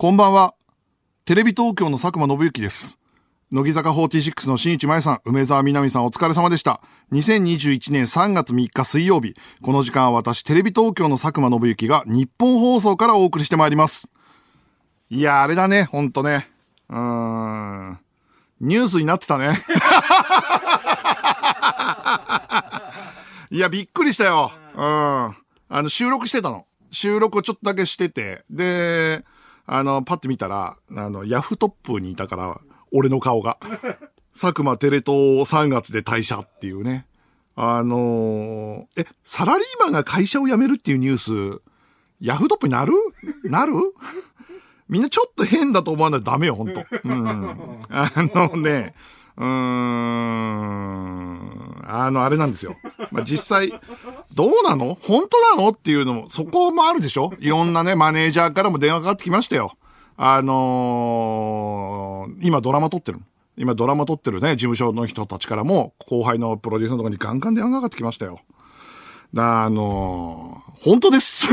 [0.00, 0.54] こんばんは。
[1.24, 3.00] テレビ東京の佐久間信之です。
[3.50, 6.80] 乃木坂46の新内麻衣さん、梅沢みなみさんお疲れ様でした。
[7.10, 14.08] 2021年3月3日水曜日、この時間は私、テレビ東京の佐久間信之が日本放送からお送りしてまいります。
[15.10, 16.48] いや、あれだね、ほんとね。
[16.88, 17.98] うーん。
[18.60, 19.58] ニュースになってたね。
[23.50, 24.52] いや、びっくりしたよ。
[24.76, 24.80] うん。
[24.80, 25.34] あ
[25.70, 26.66] の、収録してたの。
[26.92, 29.24] 収録をちょっとだけしてて、で、
[29.70, 33.58] あの、パッて見たら、あの、ヤフトップにいたから、俺の顔が。
[34.32, 37.06] 佐久間テレ東3月で退社っていうね。
[37.54, 41.60] あのーえ、サラリーマンが会社を辞めるっていうニュース、
[42.20, 42.94] ヤフトップになる？
[43.44, 43.74] なる？
[44.88, 46.82] みんなちょっと変だと思わないとダメよ、ほんと。
[47.04, 47.80] うん。
[47.90, 48.94] あのね、
[49.38, 49.48] うーん、
[51.86, 52.76] あの、あれなんですよ。
[53.12, 53.72] まあ、実際、
[54.34, 54.98] どうなの？
[55.00, 55.68] 本当なの？
[55.70, 57.32] っていうのも、そこもあるでしょ？
[57.38, 59.72] いろんなね、マネージャーからも電話かかってきましたよ。
[60.16, 63.20] あのー今ドラマ撮ってる。
[63.56, 68.40] 今ドラマ撮ってるね、事務所の人たちからも、後輩のプロデューサーのとこにガンガン電話かかってきましたよ。
[69.36, 71.46] あのー本当です。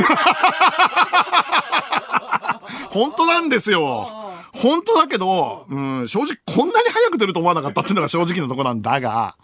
[2.90, 4.10] 本当なんですよ。
[4.54, 9.36] 本当だけど、うん、正直こんなに早く出ると思わなかったっていうのが正直なとこなんだが、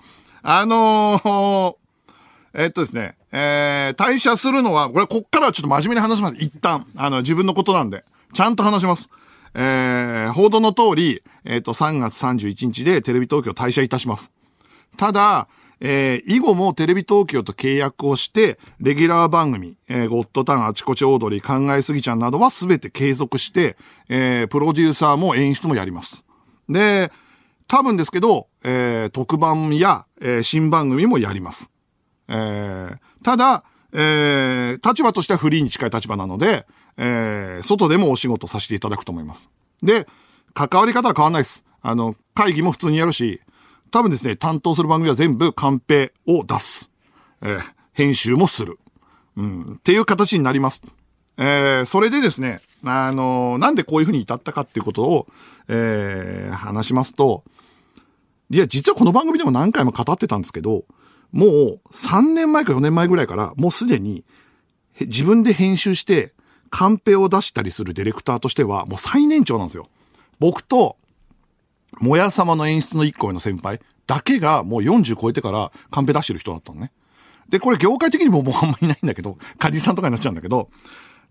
[0.41, 1.81] あのー
[2.53, 6.35] えっとですね、えー、退社するのは、これこっからはちょっと真面目に話します。
[6.37, 9.09] 一旦、あの、自分のことなんで、ちゃんと話します。
[9.53, 14.31] えー、報道の通り、えっ、と、3月31日でテレビ東京退社いたします。
[14.97, 15.47] ただ、
[15.83, 23.75] えー以後もテレビ東京と契約をして、レギュラー番組、えーゴッドタン、あちこちオードリー、考えすぎちゃんなどはすべて継続して、
[24.07, 26.23] えープロデューサーも演出もやります。
[26.69, 27.11] で、
[27.67, 31.69] 多分ですけど、えー特番や、えー新番組もやります。
[32.27, 39.49] えーただ、えー立場としてはフリーに近い立場なので、えー外でもお仕事させていただくと思います。
[39.81, 40.07] で、
[40.53, 41.63] 関わり方は変わんないです。
[41.81, 43.41] あの、会議も普通にやるし、
[43.91, 46.91] 多分ですね、担当する番組は全部カンペを出す。
[47.41, 47.61] えー
[47.93, 48.79] 編集もする。
[49.35, 50.81] うん、っていう形になります。
[51.37, 55.27] えーそれでですね、あのなんでこういうふうに至ったかっていうことを、
[55.67, 57.43] えー話しますと、
[58.49, 60.85] いや、実はこの番組でも何回も語ってたんですけど、
[61.31, 64.23] もう3年前か4年前ぐらいから、もうすでに
[64.99, 66.33] 自分で編集して、
[66.69, 69.89] カンペを出したりするディレクターとしては、もう最年長なんですよ。
[70.39, 70.97] 僕と、
[71.99, 76.91] もや様の演出の1個上の先輩だけがもう40超えてからカンペ出してる人だったのね。
[77.49, 80.69] で、これ業界的にももうあんまりいないんだけど、 カジさんとかになっちゃうんだけど、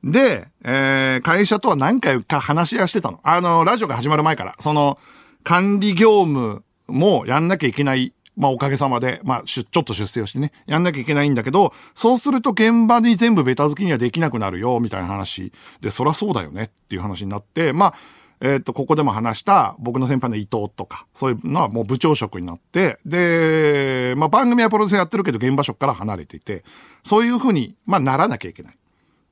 [0.04, 3.20] で、えー、会社とは何回か話し合いしてたの。
[3.22, 4.54] あの、ラジオが始まる前から。
[4.58, 4.98] その、
[5.42, 8.14] 管理業務もやんなきゃいけない。
[8.36, 15.52] まあ、おかげさまで、まあ、ちょっと出世をしてね、やんなきゃいけないんだけど、そうすると現場に全部ベタ付きにはできなくなるよ、みたいな話。
[15.82, 17.94] で、そらそうだよねっていう話になって、まあ、
[18.40, 26.64] えっ、と、ここでも話した僕の先輩の伊藤とか、そういうのはもう部長職になって、で、まあ番組はプロデューサーやってるけど現場職から離れていて、
[27.04, 28.78] そういうふうに、まあならなきゃいけない。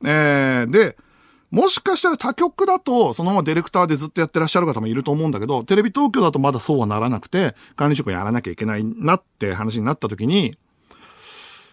[0.04, 0.96] えー、で、
[1.50, 10.58] もしかしたら他局だと、そのままディレクターでずっとやってらっしゃる方もいると思うんだけど、テレビ東京だとまだそうはならなくて、管理職やらなきゃいけないなって話になった時に、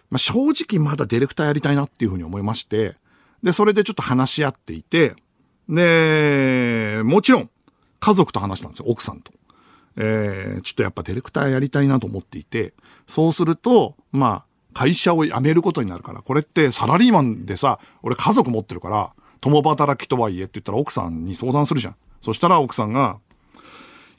[0.10, 2.96] まあ正直まだディレクターやりたいなっていうふうに思いまして、
[3.44, 5.14] で、それでちょっと話し合っていて、
[5.70, 7.50] で、もちろん、
[8.00, 9.32] 家族と話したんですよ、奥さんと。
[9.98, 12.74] えー、ちょっとやっぱディレクターやりたいなと思っていて、
[13.08, 21.96] そうすると、まあ、会社を辞めることになるから、これってサラリーマンでさ、俺家族持ってるから、共働きとはいえって言ったら奥さんに相談するじゃん。
[22.22, 23.20] そしたら奥さんが、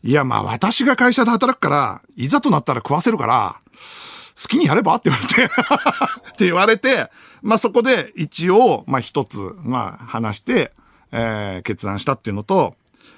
[0.02, 3.60] いやまあ私が会社で働くから、いざとなったら食わせるから、
[4.40, 4.94] 好きにやれば？
[4.94, 7.10] って言われて って言われて、
[7.42, 10.72] まあそこで一応、まあ一つ、まあ話して、
[11.16, 12.74] えー決断したっていうのと、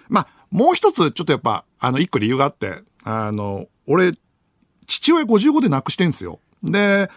[0.08, 4.12] まあもう一つちょっとやっぱ、あの一個理由があって、あの、俺、
[4.86, 6.40] 父親55で亡くしてんすよ。
[6.62, 7.10] で、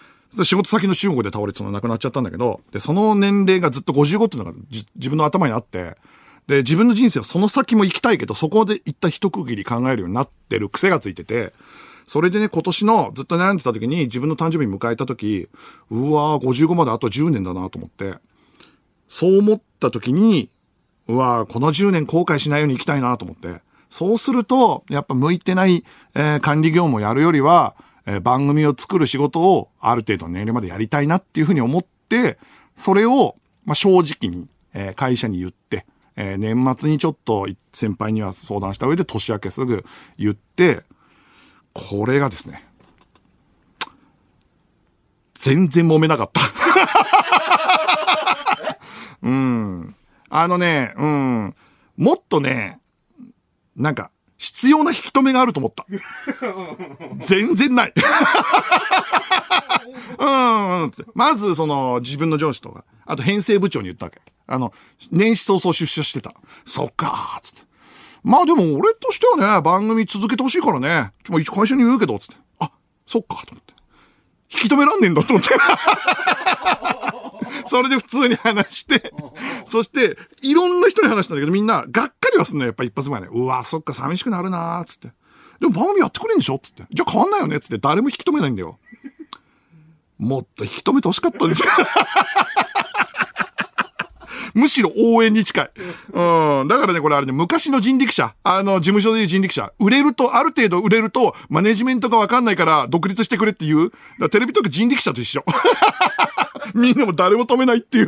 [0.44, 4.58] 仕事先の中国で倒れてその亡くなっちゃったんだけど、で、その年齢がずっと55っていうのが
[4.96, 5.98] 自分の頭にあって、
[6.48, 11.54] で、自分の人生はその先も行きたいけど、そこで一旦一区切り考えるようになってる癖がついてて、
[12.08, 15.48] それでね、今年のずっと悩んでた時に自分の誕生日迎えた時、
[15.90, 18.16] うわー、55まであと10年だなと思って、
[19.08, 20.50] そう思った時に、
[21.12, 23.62] うわこの10年後悔しないように生きたいなと思って。
[23.90, 25.84] そうすると、やっぱ向いてない、
[26.16, 27.76] えー管理業務をやるよりは、
[28.06, 32.40] えー番組を作る仕事をある程度年齢までやりたいなっていうふうに思って、
[32.78, 33.36] それを、
[33.66, 35.86] まあ、正直に、えー会社に言って、
[36.16, 39.84] えー年末にちょっと先輩には相談した上で年明けすぐ
[40.18, 40.84] 言って、
[41.74, 42.66] これがですね、
[45.34, 46.42] 全然揉めなかった。
[49.24, 49.96] うん。
[50.34, 51.56] あのね、うん。
[52.00, 52.80] 揉とね、
[53.76, 55.86] なんか、必要な引き止めがあると思った。
[57.20, 57.94] 全然ない。
[60.18, 60.92] うん、うん。
[61.14, 64.22] まず、その、自分の上司とか、あと編成部長に言ったわけ。
[64.48, 64.74] あの、
[65.12, 66.34] 年始早々出社してた。
[66.66, 67.62] そっかー、つって。
[68.24, 71.12] まあでも俺としてはね、番組続けてほしいからね。
[71.24, 72.36] ちょ、一会社に言うけど、つって。
[72.60, 72.72] あ、
[73.06, 73.74] そっか、と思って。
[74.54, 75.50] 引き止めらんねえんだと思って。
[77.68, 79.14] それで普通に話して、
[79.66, 83.28] そして、いろんな人に話したんだけど、みんな、がっかりはすんのよ、やっぱ一発前ね。
[83.32, 85.12] うわ、そっか、寂しくなるなーつって。
[85.60, 86.84] でも番組やってくれんでしょつって。
[86.92, 88.80] じゃあ変わんないよねつって、誰も引き止めないんだよ。
[90.18, 91.70] もっと引き止めてほしかったんですよ。
[94.54, 95.70] むしろ応援に近い。
[96.12, 96.68] うん。
[96.68, 98.36] だからね、これあれね、昔の人力車。
[98.44, 99.72] あの、事務所でいう人力車。
[99.80, 103.92] 売れると、ある程度売れると、マネジメントがわかんないから、独立してくれっていう。
[104.20, 105.46] だテレビ東京人力車と一緒。
[106.76, 108.08] みんなも誰も止めないっていう。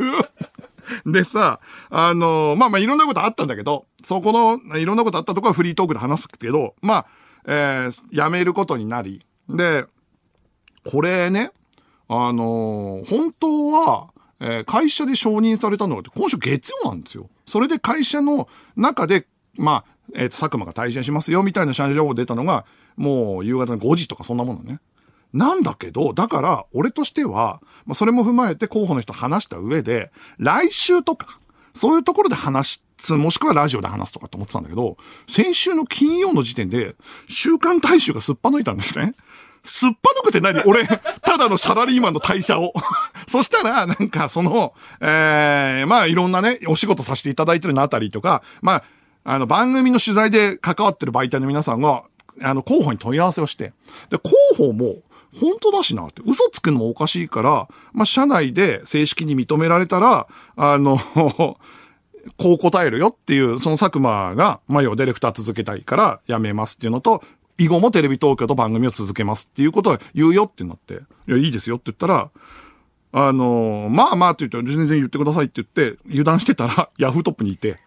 [1.06, 1.60] でさ、
[1.90, 7.06] あのまあまあいろんなことあったんだけど、そこの、いろんなことあったとこはフリートークで話すけど、まあ、
[7.46, 9.86] えー、辞めることになり、で、
[10.84, 11.50] これね、
[12.08, 14.10] あのー本当は、
[14.40, 17.30] えー会社で承認されたのが今週月曜なんですよ。
[17.46, 19.26] それで会社の中で、
[19.56, 22.66] まあ、えっ、と、佐久間が退社しますよ、みたいな社長情報出たのが、
[22.96, 24.80] もう夕方の5時とかそんなものね。
[25.34, 31.38] なんだけど、だから、俺としては、まあ、それも踏まえて候補の人話した上で、来週とか、
[31.74, 34.96] そういうところで話す、もしくはラジオで話すとかって思ってたんだけど、
[35.28, 36.94] 先週の金曜の時点で、
[37.28, 39.12] 週刊大衆がすっぱ抜いたんですね。
[39.64, 40.62] すっぱ抜くって何？
[40.66, 42.72] 俺、ただのサラリーマンの退社を。
[43.26, 48.84] そしたら、なんか、その、ええまあ、いろんなね、お仕事させていただいてるのあたりとか、まあ、
[49.24, 52.04] あの、番組の取材で関わってる媒体の皆さんが、
[52.42, 53.72] あの、候補に問い合わせをして、
[54.10, 54.96] で、候補も、
[55.40, 60.26] 本当だしなって、嘘つくのもおかしいから、まあ、社内で正式に認められたら、
[60.56, 60.98] あの、
[62.38, 67.22] こう答えるよっていう、その佐久間が、まあ、要はディレクター続けたいから辞めますっていうのと、
[67.58, 70.94] 以後もテレビ東京と番組を続けますっていうことを言うよってなって、
[71.28, 72.30] いや、いいですよって言ったら、
[73.16, 77.78] あのまあまあって言ったら全然言ってくださいって言って、油断してたら、 ヤフートップにいて、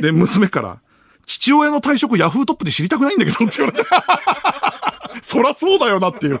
[0.00, 0.80] で、娘から、
[1.26, 3.88] 父親の退職ヤフートップで知りたくないんだけどって言われて、
[5.22, 6.36] そらそうだよなっていう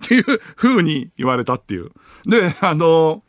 [0.00, 0.24] ていう
[0.56, 1.90] 風に言われたっていう。
[2.26, 3.22] で、あの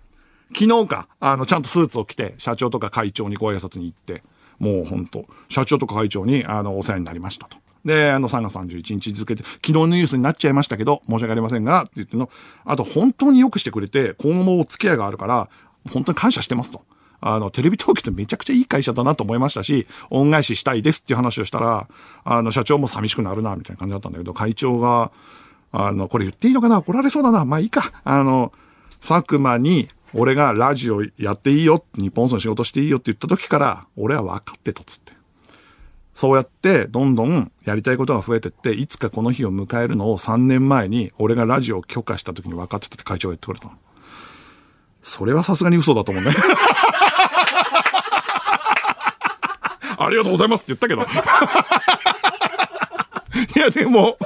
[0.54, 4.24] 昨日か、あの、ちゃんとスーツを着て、社長とか会長にご挨拶に行って、
[4.58, 7.58] もう本当社長とか会長に、あの、お世話になりましたと。
[7.86, 12.30] で、あの、3月31日付けて、昨日のニュースになっちゃいましたけど、申し訳ありませんが、って言っての、
[12.66, 15.50] あと本当によくしてくれて、今後もお付き合いがあるから、
[15.92, 16.82] 本当に感謝してますと。
[17.22, 21.88] あの、テレビ東京ってめちゃくちゃいい会社だなと思いましたし、恩返ししたいですっていう話をしたら、
[22.24, 25.12] あの、社長も寂しくなるな、みたいな感じだったんだけど、会長が、
[25.72, 27.46] あの、これ言っていいのかな怒られそうだな。
[27.46, 27.92] まあいいか。
[28.04, 28.52] あの、
[29.02, 35.14] 佐久間に、俺がラジオやっていいよ、日本放送の仕事していいよって言った時から、俺は分かってたっつって。
[36.14, 43.74] そうやって、どんどんやりたいことが増えてって、いつかこの日を迎えるのを3年前に、俺がラジオを許可した時に分かってたって会長が言ってくれたの。
[45.04, 46.32] それはさすがに嘘だと思うね。
[50.10, 51.04] ありがとうございますって言ったけど。
[53.56, 54.18] いや、でも、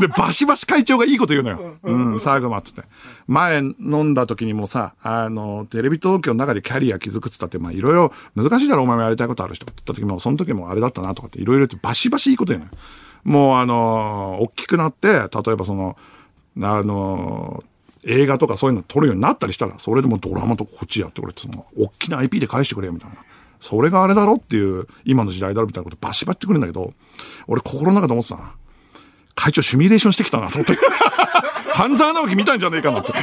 [0.00, 1.76] で、バシバシ会長がいいこと言うのよ。
[1.82, 2.82] うん、佐久間っつって。
[3.26, 12.72] 前飲んだ時にもさ、あの、テレビ東京の中でキャリア築くっつったって、まあいろいろ難しいだろ、お前もやりたいことある人って言った時も、その時もあれだったなとかっていろいろ言ってバシバシいいこと言うのよ。
[13.24, 15.96] もうあの、大きくなって、例えばその、
[16.60, 17.62] あの、
[18.04, 23.16] 映画とかそういうの撮るようになったりしたら、それでもドラマとかこっちやってくれって、その、大きな IP で返してくれよみたいな。
[23.62, 26.92] それがあれだろっていう、今の時代だろみたいなことバシバシってくるんだけど、
[27.46, 28.54] 俺心の中で思ってたな。
[29.36, 30.76] 会長シミュレーションしてきたなと思って。
[31.72, 33.12] 半沢直樹見たんじゃねえかなって。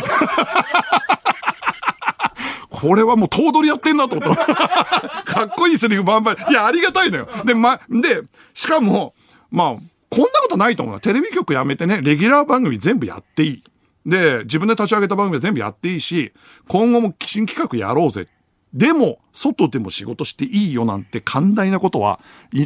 [2.69, 4.46] これはもう頭取やってんなと思った。
[5.27, 6.38] かっこいいセリフバンバン。
[6.50, 7.27] いや、ありがたいのよ。
[7.43, 8.22] で、ま、で、
[8.53, 9.13] しかも、
[9.51, 9.67] まあ、
[10.10, 11.01] こんなことないと思うな。
[11.01, 13.63] テレビ局辞めてね、レギュラー番組全部やっていい。
[14.05, 16.31] で、自分で立ち上げた番組は全部やっていいし、
[16.69, 18.29] 今後も新企画やろうぜ。
[18.74, 22.20] でも、外でも仕事していいよなんて寛大なことは、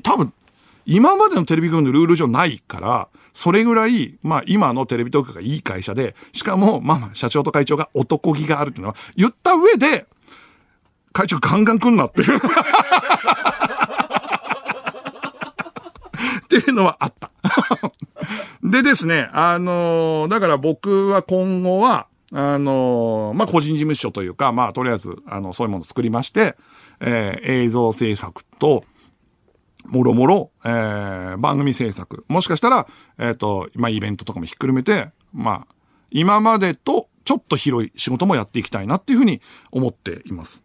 [0.04, 0.34] 多分、
[0.86, 10.06] 今までのテレビ局のルール上ないから、それぐらい、まあ今のテレビ東京がいい会社で、しかも、まあまあ社長と会長が男気があるっていうのは言った上で、
[11.14, 12.38] 会長ガンガン来んなっていう。
[12.38, 12.42] っ
[16.50, 17.32] ていうのはあった。
[18.64, 26.56] でですね、あのーだから僕は今後は、あのまあ、個人事務所というか、まあ、とりあえず、あの、そういうものを作りまして、
[27.00, 28.84] えー映像制作と、
[29.86, 32.26] もろもろ、えー番組制作。
[32.28, 32.88] もしかしたら、
[33.20, 35.76] えっ、と、まあ、イベントとかもひっくるめて、まあ、
[36.10, 39.40] 今までとちょっと広い仕事もやっていきたいなっていうふうに
[39.72, 40.64] 思っています。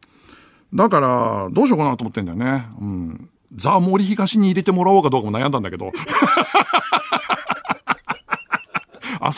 [0.73, 2.67] だから、どうしようかなと思ってんだよね。
[2.81, 3.31] うん。
[3.55, 5.93] ザ・森東に入れてもらおうかどうかも悩んだんだけど。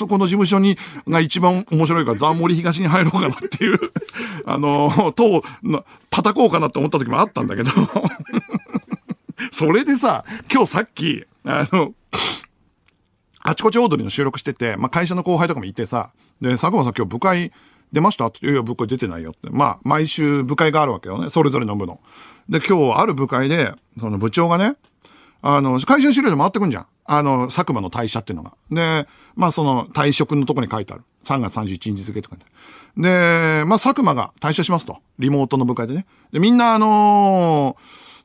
[0.01, 3.79] そこの事務所に、が一番面白いから、ザ・森東に入ろうかなっていう、
[4.47, 5.45] あの、と、
[6.09, 7.71] 叩こうかなって思った時もあったんだけど。
[9.53, 11.93] それでさ、今日さっき、あの、
[13.41, 17.53] あちこちオードリーの収録してて、まあ、会社の後輩とかもいてさ、で、佐久間さん今日部会
[17.93, 18.27] 出ました？
[18.27, 19.51] って、いやいや、部会出てないよって。
[19.51, 21.29] まあ、毎週部会があるわけよね。
[21.29, 22.01] それぞれの部の。
[22.49, 24.77] で、今日ある部会で、その部長がね、
[25.43, 26.87] あの、会社の資料で回ってくんじゃん。
[27.13, 28.55] あの、佐久間の退社っていうのが。
[28.71, 31.03] で、まあその退職のとこに書いてある。
[31.25, 32.45] 3月31日付とかで。
[32.97, 34.99] で、まあ佐久間が退社しますと。
[35.19, 36.07] リモートの部会でね。
[36.33, 37.77] で、みんなあの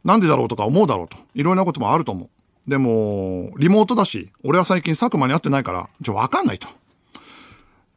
[0.06, 1.18] ー、なんでだろうとか思うだろうと。
[1.34, 2.70] いろいろなこともあると思う。
[2.70, 6.68] でも、リモートだし、俺は最近佐久間に会ってないから、ちょ、わかんないと。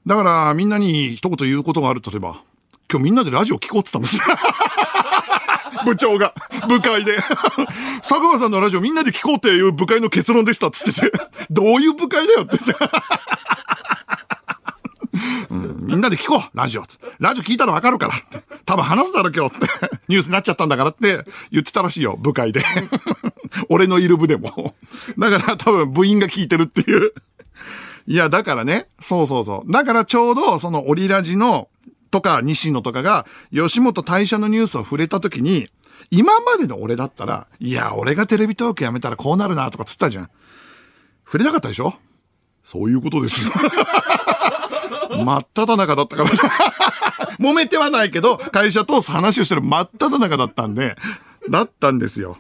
[0.07, 2.43] だから、みんなに一言言うことがあるとすれば、
[2.91, 4.19] 今日みんなでラジオ聞こうって言ったんです。
[5.85, 6.35] 部長が、
[6.69, 7.17] 部会で。
[8.01, 11.13] 佐久間さんのラジオみんなで聞こうっていう部会の結論でしたっつってて、
[11.51, 12.59] どういう部会だよって
[15.51, 16.83] うん、みんなで聞こうラジオ
[17.19, 18.43] ラジオ聞いたらわかるからって。
[18.65, 19.67] 多分話すだろ今日って。
[20.09, 22.65] ニュースになっちゃったんだからって言ってたらしいよ、部会で。
[23.69, 24.75] 俺のいる部でも。
[25.19, 27.13] だから多分部員が聞いてるっていう。
[28.07, 29.73] いや、だからね、そうそうそう。
[29.73, 31.69] だからちょうど、そのオリラジの、
[32.11, 35.69] とか、西野とかが、吉本退社のニュースを触れた時に、
[36.11, 40.31] 今までの俺だったら、いや、俺がテレビトークやめたらこうなるなとかつったじゃん。
[41.25, 41.95] 触れなかったでしょ？
[42.65, 43.45] そういうことです。
[45.25, 46.31] 真っ只中だったから。
[47.41, 50.97] 揉めてはないけど、会社と話をしてる真っ只中だったんで、
[51.51, 52.37] だったんですよ。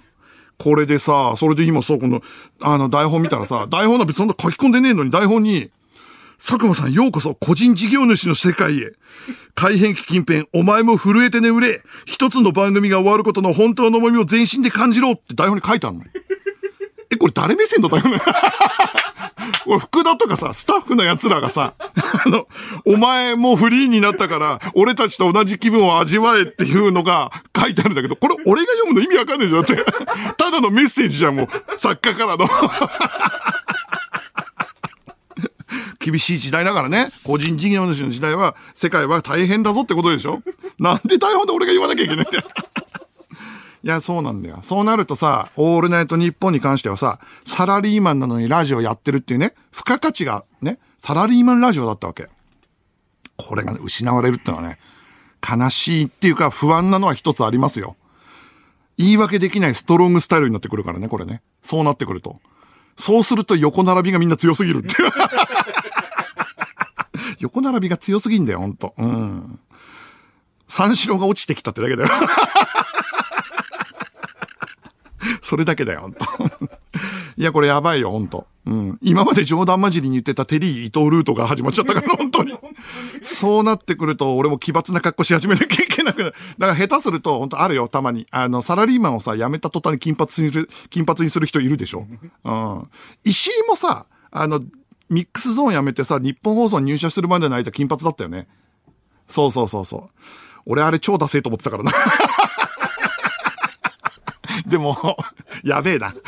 [0.58, 2.20] これでさ、それで今そう、この、
[2.60, 5.70] あの、台本見たらさ、台本なんてそんな書き込んでねえのに台本に、
[6.38, 8.92] 佐久間さんようこそ個人事業主の世界へ。
[9.54, 11.83] 改変期近辺、お前も震えて眠れ。
[12.07, 16.04] 一つの番組が終わることの本当の重みを全身で感じろって台本に書いてあるの。
[17.11, 18.18] え、これ誰目線の台本？
[19.66, 21.75] 俺、福田とかさ、スタッフの奴らがさ、
[22.25, 22.47] あの、
[22.87, 29.76] お前もフリーになったから、俺たちと同じ気分を味わえっていうのが書いてあるんだけど、これ俺が読むの意味わかんないじゃんって。
[30.37, 31.78] ただのメッセージじゃん、もう。
[31.78, 32.49] 作家からの。
[35.98, 37.10] 厳しい時代だからね。
[37.24, 40.42] 個人事業主の時代は、世界は大変だぞってことでしょ
[40.78, 42.44] なんで台本で俺が言わなきゃいけないんだよ。
[43.84, 44.60] いや、そうなんだよ。
[44.62, 52.28] そうなるとさ、オールナイトニッポンに関してはさ、サラリーマンなのにラジオやってるっていうね、付加価値がね、サラリーマンラジオだったわけ。
[53.36, 54.78] これが、ね、失われるってのはね、
[55.48, 57.96] 悲しいっていうか不安なのは一つありますよ。
[58.98, 61.40] 言い訳できないストロングスタイルになってくるからね、これね。
[61.62, 62.40] そうなってくると。
[62.96, 65.10] そうすると横並びがみんな強すぎるっていう。
[67.38, 68.94] 横並びが強すぎんだよ、ほんと。
[68.99, 69.58] うん。
[70.68, 72.11] 三四郎が落ちてきたってだけだよ。
[75.42, 76.26] それだけだよ、ほんと。
[77.37, 78.47] いや、これやばいよ、ほんと。
[78.66, 78.99] うん。
[79.00, 82.54] 今まで冗談交じりに言ってたテリー伊藤ルートが始まっちゃったから、本当に。
[83.23, 86.35] そうなってくると、俺も奇抜な格好し始めなきゃいけなくなる。
[86.58, 88.26] だから下手すると、本当あるよ、たまに。
[88.30, 92.06] あの、サラリーマンをさ、辞めた途端に金髪にする、金髪にする人いるでしょ。
[92.44, 92.88] うん。
[93.25, 94.62] 石井もさ、あの、
[95.08, 98.46] ミックスゾーン辞めてさ、日本放送に入社するまでの間金髪だったよね。
[99.28, 100.18] そうそうそうそう。
[100.66, 101.92] 俺あれ超ダセえと思ってたからな。
[104.66, 105.16] でも、
[105.64, 106.14] やべえな。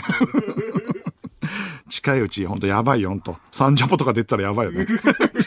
[1.90, 3.36] 近いうち、ほんとやばいよ、ほんと。
[3.52, 4.86] サンジャポとか出てたらやばいよね。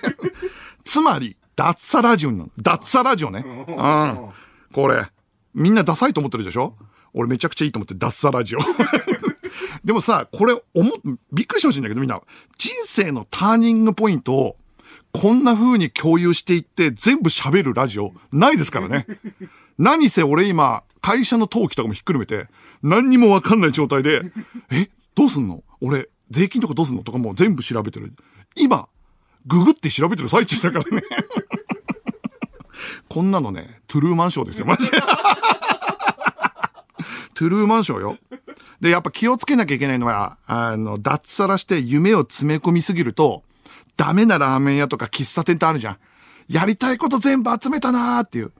[0.85, 2.49] つまり、脱サラジオなの。
[2.61, 3.43] 脱サラジオね。
[3.45, 4.29] うん。
[4.73, 5.07] これ、
[5.53, 6.75] みんなダサいと思ってるでしょ？
[7.13, 8.59] 俺めちゃくちゃいいと思って、脱サラジオ。
[9.83, 10.91] でもさ、これ、思、
[11.31, 12.21] びっくりしてほしいんだけど、みんな、
[12.57, 14.55] 人生のターニングポイントを、
[15.11, 19.05] こんな風に共有していって全部喋るラジオ、ないですからね。
[19.77, 22.47] 何せ俺今、会社の登記とかもひっくるめて、
[22.81, 24.21] 何にもわかんない状態で、
[24.71, 25.63] え、どうすんの？
[25.81, 27.03] 俺、税金とかどうすんの？
[27.03, 28.13] とかも全部調べてる。
[28.55, 28.87] 今、
[29.45, 31.03] ググって調べてる最中だからね。
[33.09, 34.99] こんなのね、トゥルーマンショーですよ、マジで。
[37.35, 38.17] トゥルーマンショーよ。
[38.83, 43.41] で、やっぱ気をつけなきゃいけないのは、あの、脱サラして夢を詰め込みすぎると、
[43.95, 45.97] ダメなラーメン屋とか喫茶店ってあるじゃん。
[46.49, 48.51] やりたいこと全部集めたなーっていう。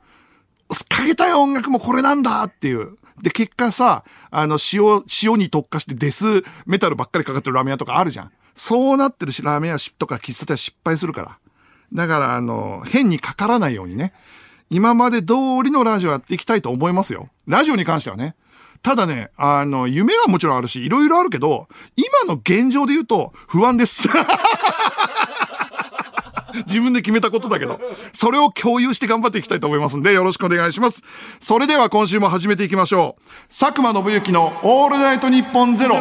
[0.87, 2.97] かけたい音楽もこれなんだっていう。
[3.21, 8.31] で、結果さ、あの、塩、塩に特化してデスメタルばっかりかかってるラーメン屋とかあるじゃん。
[8.55, 11.37] そうなってるし、ラーメン屋とか喫茶店は失敗するから。
[11.91, 14.13] だから、あの、変にかからないようにね。
[14.69, 15.33] 今まで通
[15.65, 17.27] りのラジオやっていきたいと思いますよ。
[17.45, 18.37] ラジオに関してはね。
[18.83, 24.09] ただね、あの、夢はもちろんあるし、いろいろあるけど、今の現状で言うと不安です。
[26.67, 27.79] 自分で決めたことだけど、
[28.11, 31.01] それを共有して頑張っていきたいと思いますんで、よろしくお願いします。
[31.39, 33.23] それでは今週も始めていきましょう。
[33.57, 35.95] 佐久間信之のオールナイトニッポンゼロ。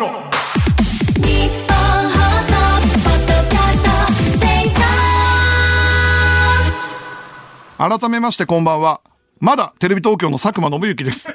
[7.79, 9.01] 改めましてこんばんは。
[9.43, 11.35] まだテレビ東京の佐久間信之です。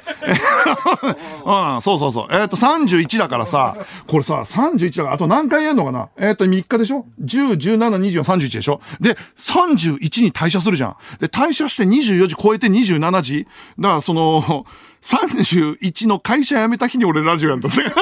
[1.44, 2.28] うん、そうそうそう。
[2.30, 6.08] えっ、と、31だからさ、これさ、31だから、あと何回やんのかな？
[6.18, 8.80] えっ、と、3日でしょ ?10、17、24、31でしょ？
[8.98, 10.96] で、31に退社するじゃん。
[11.20, 13.46] で、退社して24時超えて27時
[13.78, 14.64] だから、その、
[15.04, 17.84] 31の会社辞めた日に俺ラジオやんだぜ。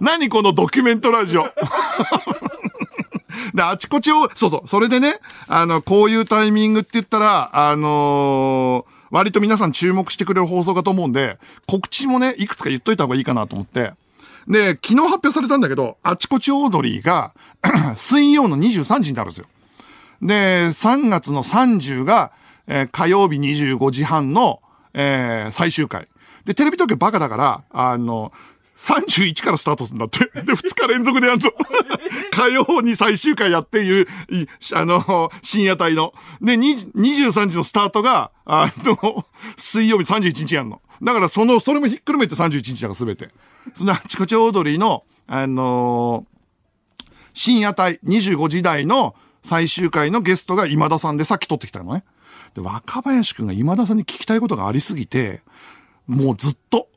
[0.00, 1.44] 何このドキュメントラジオ。
[3.54, 13.92] で、あちこちを、そうそう、それでね、あの、こういうタイミングって言ったら、あのー割と皆さん注目してくれる放送かと思うんで、告知もね、いくつか言っといた方がいいかなと思って。
[14.46, 17.34] で、昨日発表されたんだけど、あちこちオードリーが、
[17.98, 19.46] 水曜の23時になるんですよ。
[20.22, 22.30] で、3月の30が、
[22.68, 24.62] えー火曜日25時半の、
[24.94, 26.06] えー最終回。
[26.44, 28.32] で、テレビ東京バカだから、あの、
[28.80, 30.18] 31からスタートするんだって。
[30.40, 31.50] で、2日連続でやるの。
[32.32, 34.06] 火曜に最終回やっていう、
[34.74, 36.14] あの、深夜帯の。
[36.40, 39.26] で、23時のスタートが、あの、
[39.58, 40.80] 水曜日31日やんの。
[41.02, 43.28] だからその、それもひっくるめて31日だからすべて。
[43.76, 46.26] そのあちこちオードリーの、あの
[47.34, 52.04] 深夜帯25時台の最終回のゲストが今田さんでさっき撮ってきたのね。
[52.54, 55.42] で、若林くんが今田さんに聞きたいことがありすぎて、
[56.06, 56.88] もうずっと、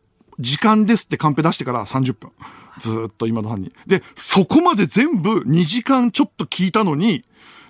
[0.44, 2.32] 時間ですってカンペ出してから30分。
[2.80, 3.72] ずっと今田さんに。
[3.88, 7.24] で、そこまで全部2時間ちょっと聞いたのに、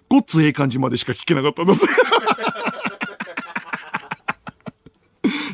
[0.10, 1.86] ごっつええ感じまでしか聞けなかったんです。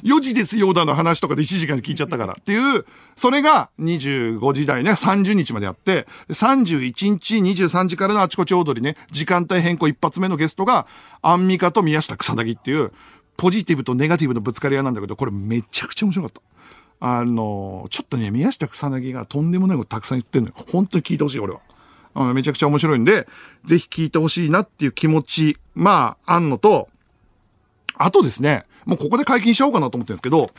[0.04, 2.86] 4時ですよだの話とかで1時間聞いちゃったからっていう、
[3.18, 10.88] それが25時台ね、30日までやって、31日23時からのあちこち踊りね、時間帯変更一発目のゲストが、
[11.22, 12.92] アンミカと宮下草薙っていう、
[13.36, 16.42] ポジティブとネガティブのぶつかり合いなんだけど、これめちゃくちゃ面白かった。
[17.00, 20.56] あの、ちょっとね、宮下草薙がとんでもないことたくさん言ってんのよ。
[20.72, 21.62] 本当に聞いてほしい、俺は。
[22.14, 23.28] あめちゃくちゃ面白いんで、
[23.64, 26.90] ぜひ聞いてほしいなっていう気持ち、まあ、あんのと、
[27.96, 30.50] あとですね、もうここで解禁しちゃおうかなと思ってるんですけど、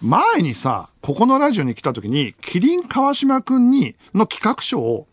[0.00, 5.06] 前にさ、ここのラジオに来た時に、キリン川島くんに、の企画書を、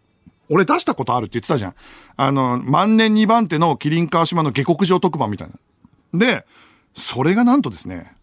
[0.50, 1.76] 俺出したことあるって言ってたじゃん。
[2.16, 5.50] あの、万年2番手のキリン川島の下克上特番みたい
[6.14, 6.20] な。
[6.20, 6.46] で、
[6.96, 8.14] それがなんとですね、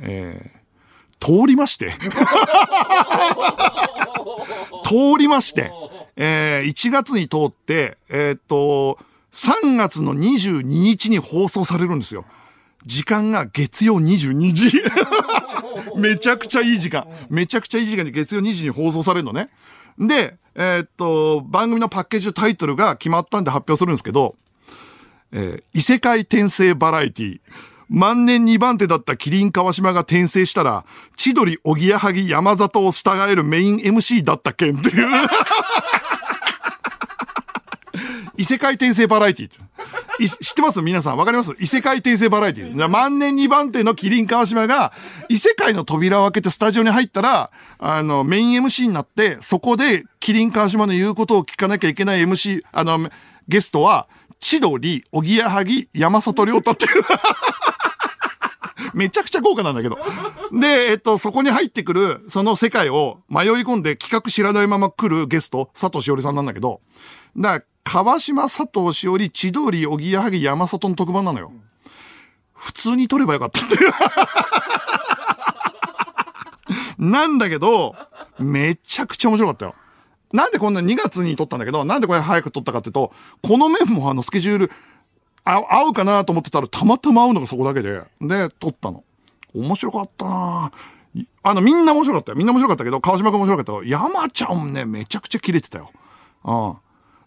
[0.00, 0.63] えー、
[1.20, 1.92] 通りまして。
[4.84, 5.72] 通りまして、
[6.16, 8.98] えー、1月に通って、えーっと、
[9.32, 12.24] 3月の22日に放送されるんですよ。
[12.86, 14.82] 時間が月曜22時。
[15.96, 17.06] めちゃくちゃいい時間。
[17.30, 19.48] めちゃくちゃいい時間に月曜2時に放送されるのね。
[19.98, 24.36] で、えーっと、番組のパッケージのタイトルが決まったんで発表するんですけど、
[25.32, 27.40] えー異世界転生バラエティ。
[27.88, 30.84] 万年2番手だったキリン川島が転生したら、
[31.16, 35.06] 千鳥、おぎやはぎ、山里を従えるメイン MC だったけんっていう。
[38.36, 39.58] 異世界転生バラエティって
[40.24, 40.82] い知ってます？
[40.82, 41.54] 皆さんわかります？
[41.60, 42.88] 異世界転生バラエティ。
[42.88, 44.92] 万年2番手のキリン川島が、
[45.28, 53.08] 異世界の扉を開けてスタジオに入ったら、あの、メイン MC になって、そこでキリン川島の言うことを聞かなきゃいけない MC、あの、
[53.46, 54.08] ゲストは、
[54.40, 57.04] 千鳥、おぎやはぎ、山里亮太っていう。
[58.94, 59.98] めちゃくちゃ豪華なんだけど。
[60.52, 66.80] で、えっと、そこに入ってくる、その世界を迷い込んで企画知らないまま来るゲスト、佐藤しおりさんなんだけど、
[67.36, 71.52] だから川島佐藤しおり、千鳥、おぎやはぎ、山里の特番なのよ。
[72.54, 73.90] 普通に撮ればよかったっていう。
[76.98, 77.94] なんだけど、
[78.38, 79.74] めちゃくちゃ面白かったよ。
[80.32, 84.70] なんでこんな2月に撮ったんだけど、なんでこれ早く撮ったかっていうと、この面もあのスケジュール、
[85.44, 89.04] あ合うかなと思ってたら、たまたま合うのがそこだけで、で、撮ったの。
[89.54, 90.72] 面白かったな
[91.42, 92.36] あの、みんな面白かったよ。
[92.36, 95.90] みんな面白かったけど、川島君面白かったけど、山ちゃんね、めちゃくちゃキレてたよ。
[96.44, 96.52] う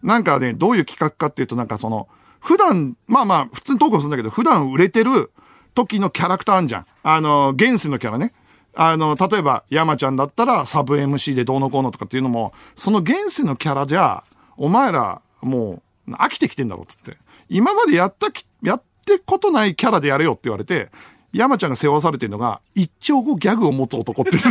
[0.04, 0.08] ん。
[0.08, 2.08] なんかね、どういう企画かっていうと、なんかその、
[2.40, 5.30] 普段、まあまあ、普通にトークもするんだけど、普段売れてる
[5.74, 6.86] 時のキャラクターあんじゃん。
[7.02, 8.32] あの、現世のキャラね。
[8.74, 14.22] あの、例えば、山ちゃんだったらサブ MC でどうのこうのとかっていうのも、その現世のキャラじゃ、
[14.56, 17.16] お前ら、もう、飽きてきてんだろ、つって。
[17.48, 20.90] 今までやったき、やってことないキャラでやれよって言われて、
[21.32, 24.42] 山ちゃんが背負わされてるのが、一丁後ギャグを持つ男っていう。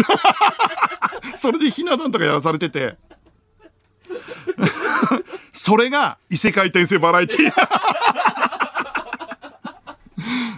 [1.37, 2.97] それでひな壇とかやらされてて、
[5.51, 7.67] それが異世界転生バラエティー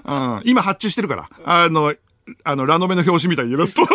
[0.38, 1.30] うん、今発注してるから。
[1.45, 1.93] あの、
[2.43, 3.88] あの、ラノベの表紙みたいにイラスト。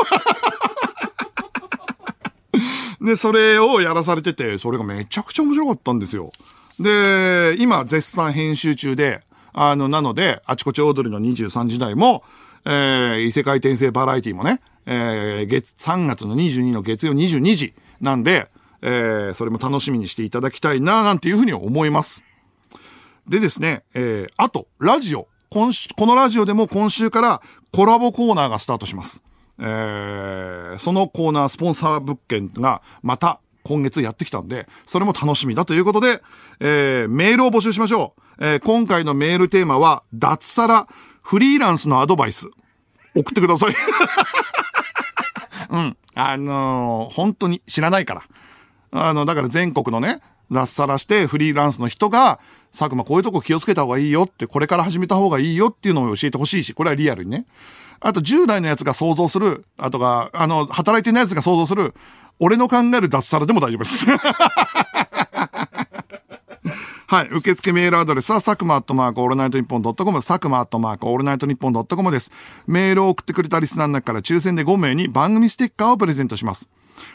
[3.01, 6.33] で、それをやらされてて、それがめちゃくちゃ面白かったんですよ。
[6.81, 12.25] で、今絶賛編集中で、あの、なので、あちこち踊りの23時台も、
[12.65, 18.49] えー、異世界転生バラエティもね、えー、月、3月の22の月曜22時なんで、
[18.83, 22.25] えー、それも楽しみにしていただきたいな、なんていうふうに思います。
[23.29, 25.29] でですね、えー、あと、ラジオ。
[25.51, 27.41] 今週、このラジオでも今週から
[27.73, 29.23] コラボコーナーがスタートします。
[29.59, 36.23] えー、そのコーナー、スポンサー物件がまた今月やってきたんで、それも楽しみだということで、
[36.61, 38.45] えー、メールを募集しましょう。
[38.45, 40.87] えー、今回のメールテーマは、脱サラ、
[41.23, 42.49] フリーランスのアドバイス。
[43.17, 43.75] 送ってください。
[45.71, 45.97] うん。
[46.15, 48.23] あのー本当に知らないから。
[48.93, 50.21] あの、だから全国のね、
[50.53, 52.41] 脱サラしてフリーランスの人が、
[52.77, 57.47] 佐久間こういうとこ気をつけた方がいいよって、これから始めた方がいいよっていうのを教えてほしいし、これはリアルにね。
[58.01, 61.95] あと10代のやつが想像する、あとが、あの、働いてないやつが想像する、
[62.41, 64.07] 俺の考える脱サラでも大丈夫です。
[67.07, 67.29] はい。
[67.29, 72.33] 受付メールアドレスは、佐久間アットマークオールナイトニッポンドットコム、佐久間アットマークオールナイトニッポンドットコムです。
[72.67, 76.69] メールを送ってくれたリスナーの中から抽選で5名に番組ステッカーをプレゼントします。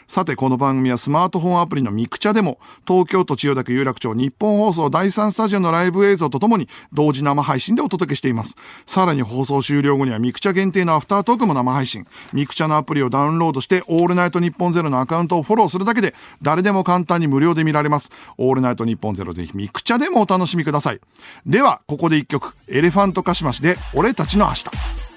[0.06, 8.56] さて、この番組はスマートフォンアプリのミクチャでも、東京都千代田区有楽町ニッポン放送第3スタジオのライブ映像とともに、同時生配信でお届けしています。
[8.86, 12.06] さらに放送終了後にはミクチャ限定のアフタートークも生配信。
[12.32, 18.10] ミクチャのアプリをダウンロードして、オールナイトニッポンゼロのアカウントをフォローするだけで、誰でも簡単に無料で見られます。
[18.38, 21.00] オールナイトニッポンゼロぜひミクチャでもお楽しみください。
[21.46, 25.09] では、ここで一曲、エレファントカシマシで、俺たちの明日。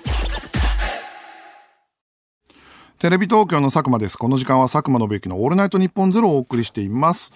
[3.04, 4.18] テレビ東京の佐久間です。
[4.18, 7.34] この時間は佐久間信之のオールナイトニッポンゼロをお送りしています。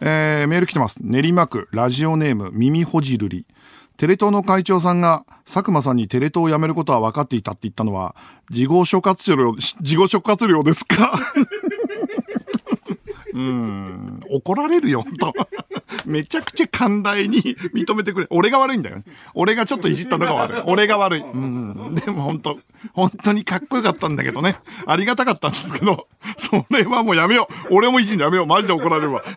[0.00, 0.96] えー、メール来てます。
[1.02, 3.44] 練馬区、ラジオネーム、耳ほじるり。
[3.98, 8.16] テレ東の会長さんが、佐久間さんにテレ東を辞めることは分かっていたって言ったのは、
[8.50, 11.12] 事後諸活量、事後諸活量ですか？
[13.34, 15.34] うん、怒られるよ、と。
[16.04, 17.38] めちゃくちゃ寛大に
[17.74, 18.26] 認めてくれ。
[18.30, 19.04] 俺が悪いんだよね。
[19.34, 20.62] 俺がちょっといじったのが悪い。
[20.66, 21.20] 俺が悪い。
[21.20, 21.94] うん。
[21.94, 22.58] でも本当
[22.94, 24.56] 本当にかっこよかったんだけどね。
[24.86, 27.74] ありがたかったんですけど、それはもうやめよう。
[27.74, 28.46] 俺もいじんのやめよう。
[28.46, 29.22] マジで怒られるわ。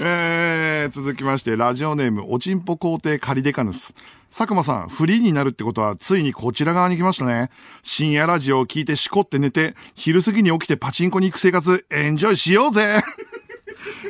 [0.00, 3.94] えー、続きまして、ラジオネーム、おちんぽ皇帝カリデカヌス。
[4.30, 7.50] 佐久間さん、フリーになるってことは、ついにこちら側に来ましたね。
[7.82, 13.02] 深夜ラジオを聞いてしこって寝て、昼過ぎに起きてパチンコに行く生活、エンジョイしようぜ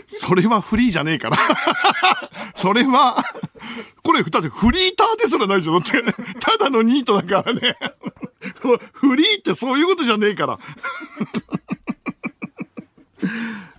[0.06, 1.38] それはフリーじゃねえから。
[2.54, 3.22] それは、
[4.02, 5.80] これ、だってフリーターですらないじゃん。
[5.80, 6.02] だって、
[6.40, 7.76] ただのニートだからね。
[8.92, 10.58] フリーってそういうことじゃねえから。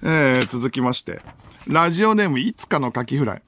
[0.04, 1.22] えー、続きまして。
[1.68, 3.42] ラジオネームいつかのカキフライ。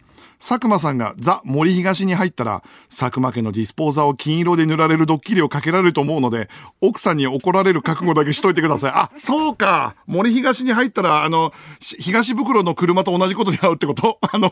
[0.47, 2.61] 佐久間さんがザ・森東に入ったら、
[2.95, 6.49] 佐久間家のディスポーザーを金色で塗られるドッキリをかけられると思うので、
[6.81, 8.91] 奥さんに怒られる覚悟だけしといてください。
[8.93, 14.19] あ、そうか森東に入ったら、あの、東袋の車と同じことに遭うってこと？
[14.31, 14.51] あの、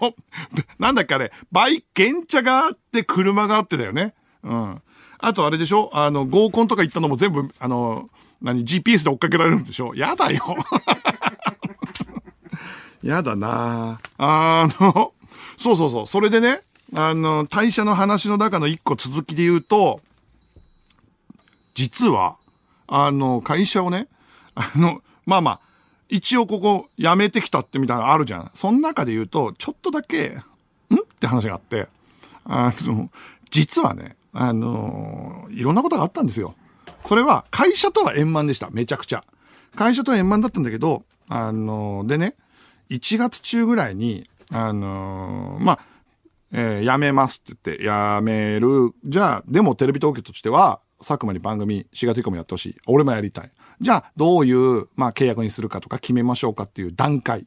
[0.79, 4.15] なんだっけあれ、バイ、原茶があって車があってだよね。
[4.41, 4.82] うん。
[5.19, 5.91] あとあれでしょ？
[5.93, 8.10] あの、合コンとか行ったのも全部、あの、
[8.41, 9.93] 何、GPS で追っかけられるんでしょ？
[9.93, 10.58] やだよ。
[13.03, 15.13] やだな あの、
[15.58, 16.08] そうそうそう。
[16.08, 16.62] それでね、
[16.96, 20.02] あの、退社の話の中の一個続きで言うと、
[21.76, 22.38] 実は、
[22.88, 24.08] あの、会社をね、
[24.56, 25.60] あの、まあまあ、
[26.10, 28.52] 一応ここ辞めてきたってみたいなのあるじゃん。
[28.54, 30.38] その中で言うと、ちょっとだけ、ん？
[30.38, 30.39] っ
[31.20, 31.88] て話があって、
[32.46, 33.10] あの、
[33.50, 36.56] 実はね、あの、いろんなことがあったんですよ。
[37.06, 38.70] それは会社とは円満でした。
[38.72, 39.24] めちゃくちゃ。
[39.76, 42.36] 会社とは円満だったんだけど、あの、でね、
[42.89, 45.79] 1月中ぐらいに、あのまあ、
[46.51, 48.93] えー辞めますって言って、辞める。
[49.03, 52.75] じゃあ、でもテレビ東京としては、佐久間に番組4月以降もやってほしい。
[52.88, 53.49] 俺もやりたい。
[53.82, 57.45] じゃあ、どういう、まあ、契約にするかとか決めましょうかっていう段階。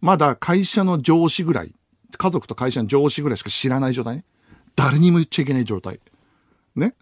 [0.00, 1.74] まだ会社の上司ぐらい、
[2.16, 4.24] 家族と会社の上司ぐらいしか知らない状態ね。
[4.76, 6.00] 誰にも言っちゃいけない状態。
[6.76, 6.94] ね。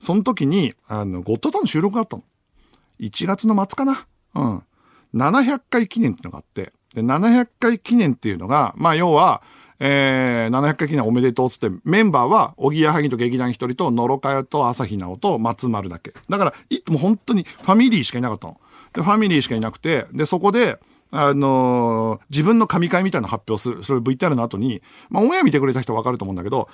[0.00, 2.24] その時に、あの、ゴッドタン収録があったの。
[3.00, 4.06] 1月の末かな。
[4.34, 4.62] うん。
[5.14, 9.42] 700回記念ってのがあって、で、700回記念っていうのが、まあ、要は、
[9.80, 16.14] えー、700回記念おめでとうつって、メンバーは、おぎやはぎと劇団一人と、野呂佳代と朝日奈央と松丸だけ。
[16.28, 18.60] だから、いも本当にファミリーしかいなかったの。
[18.94, 20.78] で、ファミリーしかいなくて、で、そこで、
[21.10, 26.68] あのー自分の神会みたいな発表する、それ VTR の後に、まあ、オンエア見てくれた人わかると思うんだけど、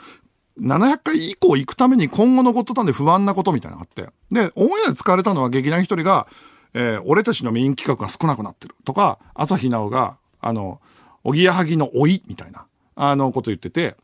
[0.61, 4.11] 700回以降行くために今後のゴッドタンで不安なことみたいなのがあって。
[4.31, 6.27] で、オンエアで使われたのは劇団一人が、
[6.75, 10.81] えー俺たちのメイン企画が少なくなってるとか、朝日奈央が、あの、
[11.25, 13.97] おぎやはぎの老いみたいな、あの、こと言ってて、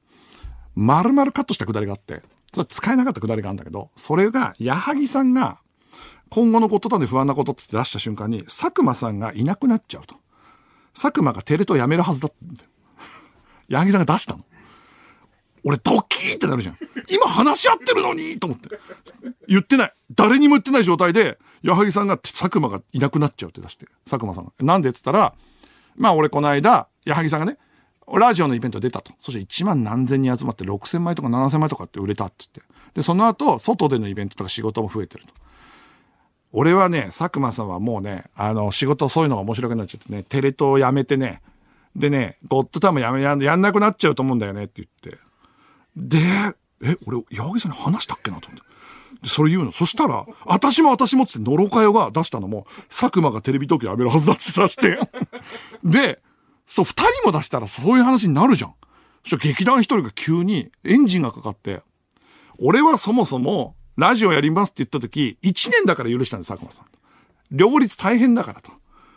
[0.75, 5.59] 丸々カットしたくだりがあって、それ使えなかったくだりがあるんだけど、それが、矢作さんが、
[6.29, 10.17] 今後のゴッドタンで不安なことって出した瞬間に、佐久間さんがいなくなっちゃうと。
[10.93, 12.69] 佐久間がテレ東辞めるはずだったんだよ。
[13.69, 14.45] 矢作さんが出したの。
[15.65, 16.79] 俺ドキーってなるじゃん。
[17.11, 18.69] 今話し合ってるのにと思って。
[19.49, 19.93] 言ってない。
[20.15, 23.87] 誰にも言ってない状態で、矢作さんが佐久間がいなくなっちゃうって出して。
[24.09, 24.53] 佐久間さんが。
[24.61, 25.35] なんでっつったら、
[25.97, 27.59] まあ俺この間、矢作さんがね、
[28.15, 29.13] ラジオのイベント出たと。
[29.21, 32.75] そして1万何千人集まって6000枚とか7000枚とかって売れたって言って。
[32.95, 35.33] で、その後、外でのイベントとか仕事も増えてると。
[36.53, 41.43] 俺はね、佐久間さんはもうね、あの、仕事そういうのが面白くなっちゃってね、テレ東辞めてね、
[41.97, 45.19] でね、ゴッドタウンもやめ、ややんなくなっちゃうと思うんだよねって言って。
[45.97, 46.19] で、
[46.83, 48.76] え、俺、矢作さんに話したっけなと思って。
[49.23, 49.73] で、それ言うの？
[49.73, 54.99] そしたら、私も私もっつって、のろかよが出したのも、佐久間がテレビ東京やめるはずだっつって出して。
[55.85, 56.23] で、
[56.67, 58.75] そう、二人も出したらそういう話になるじゃん。
[59.27, 61.83] そ劇団一人が急にエンジンがかかって、
[62.59, 66.85] 俺はそもそも、ラジオやりますって言った時、1年だから許したんです、佐久間さん。
[67.51, 68.71] 両立大変だからと。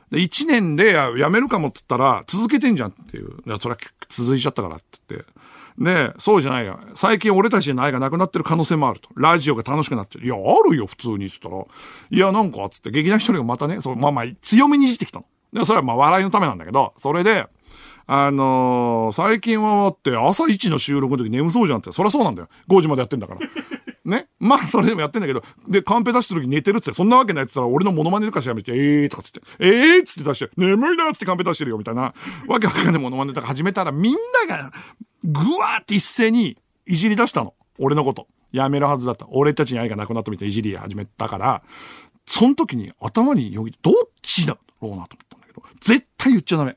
[0.10, 3.44] で、1年でややめるかもって言ったら、続けてんじゃんっていう。
[3.46, 5.32] いや、それは続いちゃったからって言って。
[5.80, 6.80] で、そうじゃないよ。
[6.96, 9.10] 最近俺たちの愛がなくなってる可能性もあると。
[9.16, 10.26] ラジオが楽しくなってる。
[10.26, 11.28] いや、あるよ、普通に。
[11.28, 11.66] って言ったら。
[12.12, 15.26] いや、なんか、つって、劇団一人がまたね、そう、まあまあ、強めにいじってきたの。
[15.54, 17.48] で、それはまあ、笑いのためなんだけど、それで、
[18.12, 21.92] あのー最近はだって朝一の収録の時眠そうじゃんって。
[21.92, 22.50] そりゃそうなんだよ。
[22.68, 23.40] 5時までやってんだから。
[24.04, 24.28] ね？
[24.40, 32.16] まあ、それでもやってんだけど、で、カンペ出した時寝てるっつって、そんなわけないっつったら、俺のモノマネとかしやめて、えーとかつって、えーっつって出して、眠いなっつってカンペ出してるよ、みたいな、
[32.48, 34.16] わけわかんないモノマネとか始めたら、みん
[34.50, 34.72] なが、
[35.24, 37.54] ぐわーって一斉にいじり出したの。
[37.78, 38.28] 俺のこと。
[38.52, 39.28] やめるはずだった。
[39.30, 41.64] 俺たちに愛がなくなったみたいないじり始めたから、
[42.26, 46.76] その時に頭によぎどっちだろうなと思ったんだけど、絶対言っちゃダメ。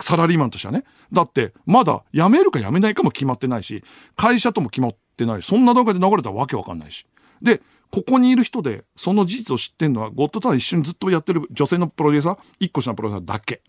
[0.00, 0.84] サラリーマンとしてはね。
[1.12, 3.82] だって、まだ辞めるか辞めないかも決まってないし、
[4.16, 5.42] 会社とも決まってない。
[5.42, 7.06] そんな動画で流れたらわけわかんないし。
[7.42, 13.62] で、ここにいる人で、その事実を知ってんのは、ゴッドタウン一緒にずっとやってる女性のプロデューサー、一個下のプロデューサーだけ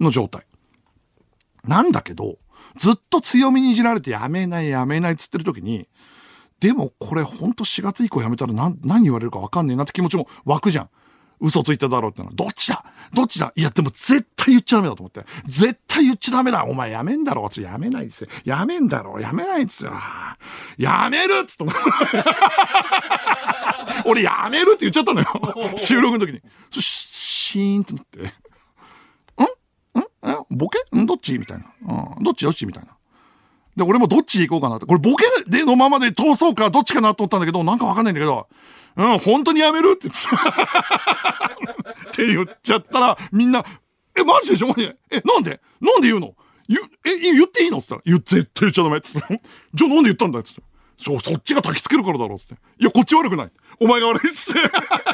[0.00, 0.44] の状態。
[1.64, 2.38] なんだけど、
[2.76, 5.88] ずっと強みにいじられてやめないやめないっつってる時に、
[6.60, 10.90] でもこれほんと4月以降やめたら何、何言われるかわかんねえなって気持ちも湧くじゃん。
[11.40, 12.34] 嘘ついただろうってのは。
[12.36, 12.84] どっちだ？
[13.12, 13.52] どっちだ？
[13.56, 15.24] いや、でも絶対言っちゃダメだと思って。
[15.46, 18.28] 絶対言っちゃダメだお前やめんだろつやめないですよ。
[18.44, 19.92] やめんだろやめないっつよ。
[20.78, 21.68] やめるっつって。
[24.06, 25.26] 俺やめるって言っちゃったのよ。
[25.76, 26.40] 収録の時に。
[26.70, 28.32] そし、シーンってなって。
[30.56, 30.78] ボケ？
[30.96, 31.38] んどっち？
[31.38, 31.64] みたいな。
[32.16, 32.22] うん。
[32.24, 32.44] どっち？
[32.44, 32.66] どっち？
[32.66, 32.90] みたいな。
[33.76, 34.86] で、俺もどっち行こうかなって。
[34.86, 38.46] これボケでのままで通そうか、どっちかなと思ったんだけど、なんかわかんないんだけど、
[38.96, 40.08] うん、本当にやめるって。
[40.08, 40.36] 言ってた
[42.10, 43.64] って言っちゃったら、みんな、
[44.14, 44.68] え、マジでしょ？
[44.68, 44.96] マジで？
[45.10, 45.60] え、なんで？
[45.80, 46.34] なんで言うの？
[46.68, 47.78] 言、え、言っていいの？
[47.78, 49.40] って言ったら、言、絶対言っちゃダメって言ったら、
[49.72, 50.71] じゃあなんで言ったんだって言って。
[50.98, 52.54] そう、そっちが焚きつけるからだろうって。
[52.78, 53.50] いや、こっち悪くない。
[53.80, 54.60] お前が悪いっつって。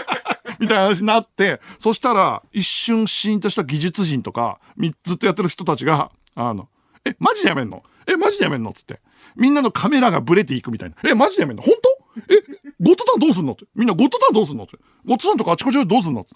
[0.58, 4.60] みたいな話になって、そしたら、一瞬シーンとした技術人とか、
[5.04, 6.68] ずっとやってる人たちが、あの、
[7.04, 7.82] え、マジでやめんの？
[8.06, 8.72] え、マジでやめんの？
[8.72, 9.00] つって。
[9.36, 10.96] みんなのカメラがブレていくみたいな。
[11.08, 11.62] え、マジでやめんの？
[11.62, 11.74] 本
[12.16, 12.34] 当？
[12.34, 12.42] え、
[12.80, 13.52] ゴッドタンどうすんの？
[13.52, 13.66] って。
[13.74, 14.64] みんなゴッドタンどうすんの？
[14.64, 14.76] って。
[15.06, 16.22] ゴッドタンとかあちこちでどうすんの？
[16.22, 16.34] って。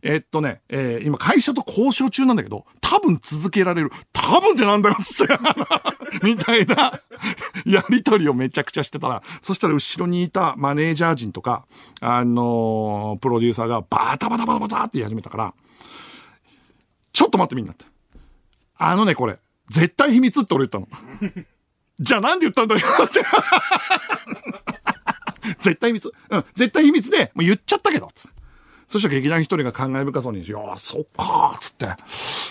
[0.00, 3.90] えーっとね、えー今会社と交渉中なんだけど、多分続けられる。
[4.14, 5.38] 多分ってなんだよつって。
[6.24, 7.02] みたいな、
[7.66, 11.66] やりとりをめちゃくちゃしてたら、そしたら後ろにいたマネージャー陣とか、
[12.00, 15.52] あのープロデューサーがバタバタバタバタって言い始めたから、
[17.12, 17.84] ちょっと待ってみんなって。
[18.78, 20.90] あのね、これ、絶対秘密って俺言ったの。
[22.00, 23.20] じゃあなんで言ったんだよって。
[25.60, 26.10] 絶対秘密。
[26.30, 28.08] うん、絶対秘密で、もう言っちゃったけど。
[28.88, 31.88] そしたら劇団一人が感慨深そうに、いやー、そっかー、つって。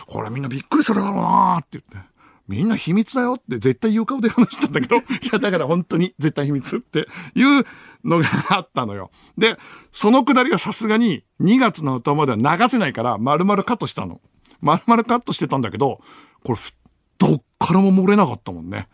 [0.05, 2.09] これみんなびっくりするだろうなーって言って。
[2.47, 7.65] みんな秘密だよって絶対言う顔で話したんだけど、 いや、だから本当に絶対秘密っていう
[8.05, 9.11] のがあったのよ。
[9.37, 9.57] で、
[9.91, 14.21] そのくだりがさすがに2月の歌までは流せないから、丸々カットしたの。
[14.61, 15.99] 丸々カットしてたんだけど、
[16.43, 16.71] これふ、
[17.17, 18.87] どっからも漏れなかったもんね。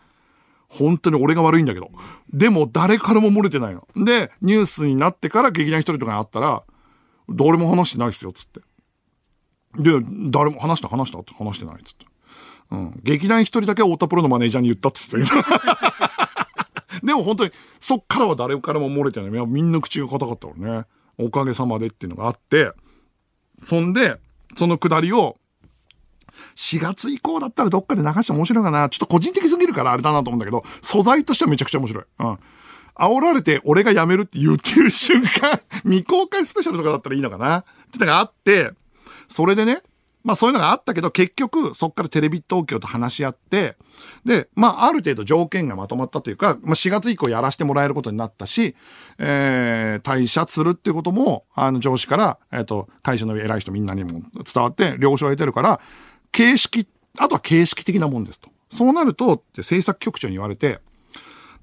[0.68, 1.90] 本当に俺が悪いんだけど。
[2.32, 3.86] でも誰からも漏れてないの。
[3.94, 6.64] で、ニュースになってから劇団一人とかに会ったら、
[7.28, 8.60] 誰も話してないっすよ、つって。
[9.78, 9.90] で、
[10.30, 12.06] 誰も話した話したって話してないつって。
[12.70, 13.00] うん。
[13.02, 15.50] 劇団一人だけ太田プロのマネージャーに言ったっつってたけ
[17.00, 17.06] ど。
[17.06, 19.30] でも本当に、そっからは誰からも漏れてない。
[19.30, 20.86] いやみんな口が硬かったからね。
[21.18, 22.72] おかげさまでっていうのがあって、
[23.62, 24.20] そんで、
[24.56, 25.36] そのくだりを、
[26.56, 28.88] 4月以降だったらどっかで流して面白いかな。
[28.88, 32.04] ちょっと個人的すぎるからあれだなと思うんだけど、素材としてはめちゃくちゃ面白い。
[32.18, 32.38] うん。
[32.96, 38.72] 煽られて俺が辞めるって言ってる瞬間、 未公開スペシャルとかだったらいいのかなってのがあって、
[39.28, 39.82] それでね、
[40.22, 43.76] まあそういうのがあったけど、結局そっからテレビ東京と話し合って、
[44.24, 48.74] で、まあある程度条件がまとまったというか、まあ4月以降やらせてもらえることになったし、
[49.18, 55.80] えー、退社するっていうことも、あの上司から、えっ、と、会社の偉い人みんなにも伝わって、了承を得てるから、
[56.32, 58.48] 形式、あとは形式的なもんですと。
[58.70, 60.80] そうなると、って制作局長に言われて、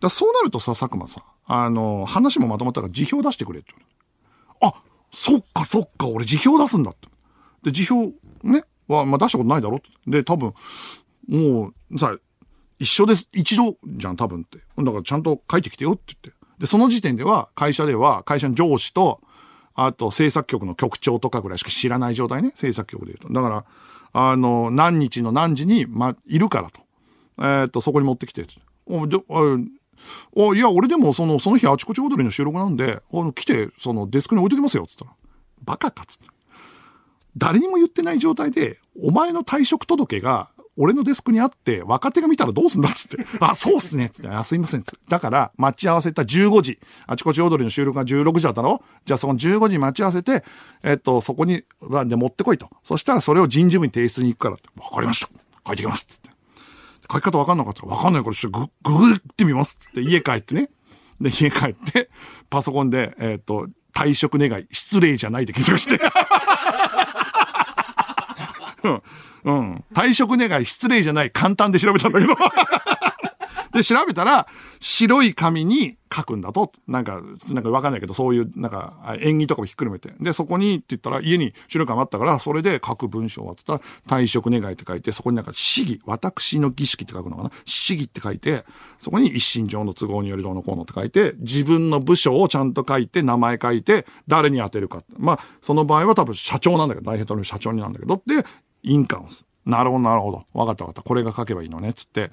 [0.01, 4.77] だそうなるとさ、佐久間さん、あの、話もまとまったから辞表出してくれって言われて。
[4.77, 7.07] あ、そっかそっか、俺辞表出すんだって。
[7.63, 9.89] で、辞表、ね、は、まあ出したことないだろって。
[10.07, 10.53] で、多分、
[11.27, 12.15] もう、さ、
[12.79, 13.29] 一緒です。
[13.31, 14.57] 一度じゃん、多分って。
[14.77, 16.31] だからちゃんと書いてきてよって言って。
[16.57, 19.21] で、その時点では、会社では、会社の上司と、
[19.73, 22.53] あと制作局の局長とかぐらいしか知らない状態ね。
[22.55, 23.33] 制作局で言うと。
[23.33, 23.65] だから、
[24.13, 26.81] あの、何日の何時に、ま、いるからと。
[27.41, 28.45] えっ、と、そこに持ってきて。
[28.85, 29.17] お、で、
[30.37, 35.11] あいや、俺でも、その、その日あちこち踊りの収録なんで、あの、来て、その、デスクに置いときますよ、つったら。
[35.63, 36.25] バカか、つって。
[37.37, 43.25] 誰にも言ってない状態で、お前の退職届が、俺のデスクにあって、若手が見たらどうすんだっつって。
[43.39, 44.29] あ、そうっすねっつって。
[44.29, 44.99] あ、すいませんっつって。
[45.09, 46.79] だから、待ち合わせた15時。
[47.07, 50.43] あちこち踊りの収録が16時だったろじゃあその15時待ち合わせて、
[50.83, 51.63] えっと、そこに、
[52.05, 52.69] で持ってこいと。
[52.83, 54.69] そしたらそれを人事部に提出に行くからって。
[54.81, 55.29] わかりました。
[55.67, 56.29] 書いてきますっつって。
[57.11, 60.01] 書き方わかんなかったら、わかんないからちょっとググってみますっつって。
[60.01, 60.69] 家帰ってね。
[61.19, 62.09] で、家帰って、
[62.49, 66.03] パソコンで、えっと、退職願い、失礼じゃないで検索して。
[68.83, 69.03] うん。
[69.43, 69.83] うん。
[69.93, 72.35] 退職願い失礼じゃない簡単で調べたんだけど。
[73.73, 74.47] で、調べたら、
[74.79, 76.71] 白い紙に書くんだと。
[76.87, 80.13] なんか、なんかわかんないけど、そういう、なんか、あ演技とかもひっくるめて。
[80.19, 87.51] で、そこにって言ったら、家に白い紙あったから、それで書く文章はってったら、退職願いって書いて、そこになんか、市議、私の儀式って書くのかな？
[87.65, 88.65] 市議って書いて、
[88.99, 95.03] そこに一身上の都合によりどうのこうのって書いて、自分の部署をちゃんと書いて、名前書いて、誰に当てるか。
[95.17, 98.45] まあ、その場合は多分社長なんだけど、大変の社長になんだけど、で、
[98.83, 99.45] 印鑑をす。
[99.65, 100.43] なるほど、なるほど。
[100.53, 101.07] わかったわかった。
[101.07, 102.31] これが書けばいいのね、つって。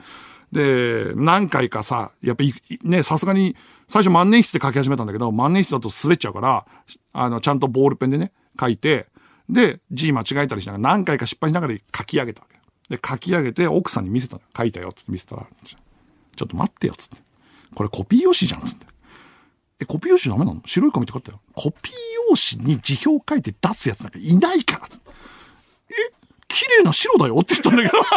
[0.53, 3.57] で、何回かさ、やっぱい、ね、さすがに、
[3.89, 6.67] 最初万年筆で書き始めたんだけど、万年筆だと滑っちゃうから、
[7.13, 9.09] あの、ちゃんとボールペンでね、書いて、
[9.49, 12.59] で、字間違えたりしながら、何回か失敗しながら書き上げたわけ。
[12.95, 14.43] で、書き上げて、奥さんに見せたの。
[14.57, 17.17] 書いたよ、つって見せたら、ちょっと待ってよ、つって。
[17.75, 18.87] これコピー用紙じゃん、つって。
[19.81, 20.63] え、コピー用紙ダメなの？
[20.67, 21.41] 白い紙って書いたよ。
[21.55, 21.95] コピー
[22.31, 25.08] 用紙に辞表書いて出すやつなんかいないから、つって。
[26.51, 27.99] え、綺麗な白だよって言ったんだけど。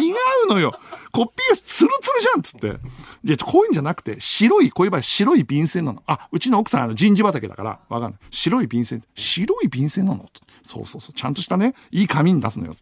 [0.00, 0.12] 違
[0.44, 0.78] うのよ。
[1.12, 2.78] コピーツルツルじゃんっつって。
[3.24, 6.02] いや、こういうんじゃなくて、白い、こういう場合白い便箋なの。
[6.06, 8.20] あ、うちの奥さんあの人事畑だから、わかんない。
[8.30, 9.02] 白い便箋。
[9.14, 10.28] 白い便箋なの？
[10.62, 11.12] そうそうそう。
[11.14, 12.74] ちゃんとしたね、いい紙に出すのよ。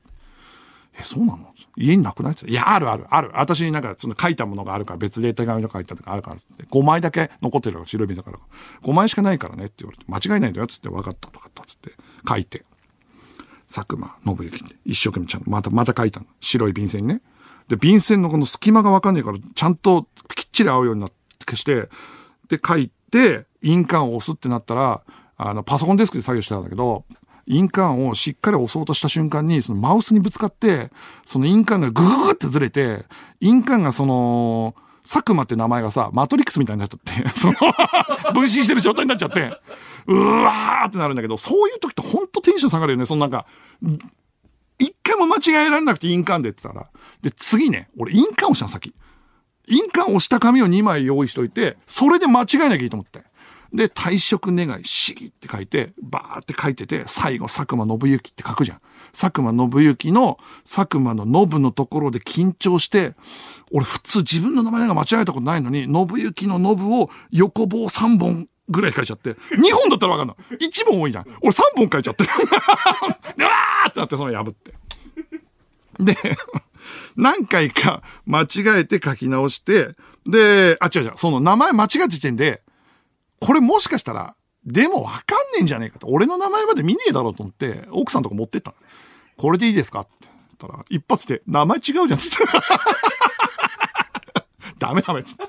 [0.98, 1.54] え、そうなの？
[1.76, 2.32] 家になくない？
[2.32, 3.30] っていや、あるある、ある。
[3.34, 6.64] 私になんか、その書いたものがあるから、別で手紙とか書いたとかあるからって。
[6.64, 8.38] 5枚だけ残ってるから、白い便だから。
[8.82, 11.92] 5枚しかないからねって言われて、間違いないんだよっつって、分かった、分かったっつって、
[12.28, 12.64] 書いて。
[13.74, 16.26] 佐久間信之って一生懸命ちゃんとまた、また書いたの。
[16.40, 17.22] 白い便箋にね。
[17.66, 20.06] で、便箋のこの隙間がわかんないから、ちゃんと
[20.36, 21.88] きっちり合うようになって消して、
[22.48, 25.02] で、書いて、印鑑を押すってなったら、
[25.36, 27.04] あの、パソコンデスクで作業してたんだけど、
[27.46, 30.90] 印鑑をしっかり押そうとした瞬間に、そのマウスにぶつかって、
[31.24, 33.04] その印鑑がグググってずれて、
[33.40, 34.74] 印鑑がその、
[35.06, 37.54] 佐久間って名前がさ、マトリックスみたいになっちゃって、 その、
[38.32, 39.52] 分身してる状態になっちゃって、
[40.06, 43.06] うわーってなるんだけど、そういう時ってほんとテンション下がるよね。
[43.06, 43.46] そのなんか、
[44.78, 46.88] 一回も間違えられなくて印鑑でって言ったら。
[47.22, 48.94] で、次ね、俺印鑑をしたの先。
[49.68, 53.24] 印鑑を押した紙を2枚用意しといて、それで間違えなきゃいいと思って。
[53.72, 58.80] で、退職願い、市議って書いて、バーって書いてて、最後、佐久間信之って書くじゃん。
[59.14, 63.14] 佐久間信之の、佐久間の信のところで緊張して、
[63.72, 70.36] 俺普通自分の名前が間違えたことないのに、信之の信を横棒3本ぐらい書いちゃって、2本だったらわかんない。
[70.66, 71.26] 1本多いじゃん。
[71.42, 72.24] 俺3本書いちゃって。
[73.36, 74.74] でわーってなって、その破って。
[76.00, 76.16] で、
[77.16, 79.94] 何回か間違えて書き直して、
[80.26, 82.62] で、あ、違う違う、その名前間違った時点で、
[83.40, 85.24] これもしかしたら、でもわかんね
[85.60, 86.06] えんじゃねえかと。
[86.08, 88.74] 俺の名前まで見ねえだろうと思って、奥さんとか持ってった。
[89.36, 90.00] これでいいですか？
[90.00, 90.30] って言
[90.68, 92.44] ったら、一発で、名前違うじゃんつって。
[94.78, 95.44] ダメダメつって。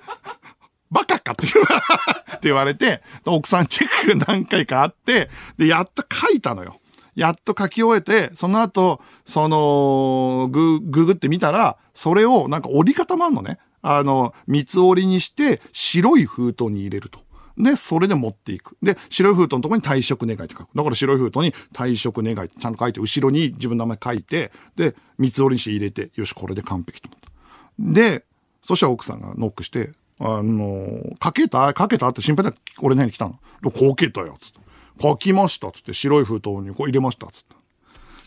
[0.91, 6.80] バカかって言わって言われて、奥さんチェック何回かあって、で、やっと書いたのよ。
[7.15, 13.58] やっと書き終えて、その後、その、グ、ググってみたら、それをなんか折り方もあんのね。
[13.81, 17.19] あの、三つ折りにして、白い封筒に入れると。
[17.58, 18.77] で、それで持っていく。
[18.83, 20.67] で、白い封筒のとこに退職願いって書く。
[20.75, 27.29] だから白い封筒に退職願いってちゃんと書いて、後ろに自分の名前書いて、で、三つ折りにして入れて、よし、これで完璧と思った。
[27.79, 28.25] で、
[28.63, 31.73] そしたら奥さんがノックして、あの、書けた？
[31.77, 32.08] 書けた？
[32.08, 33.39] って心配だ俺の部に来たの。
[33.62, 34.60] で書けたよ、つって。
[35.01, 35.93] 書きました、つって。
[35.93, 37.56] 白い封筒にこう入れました、つって。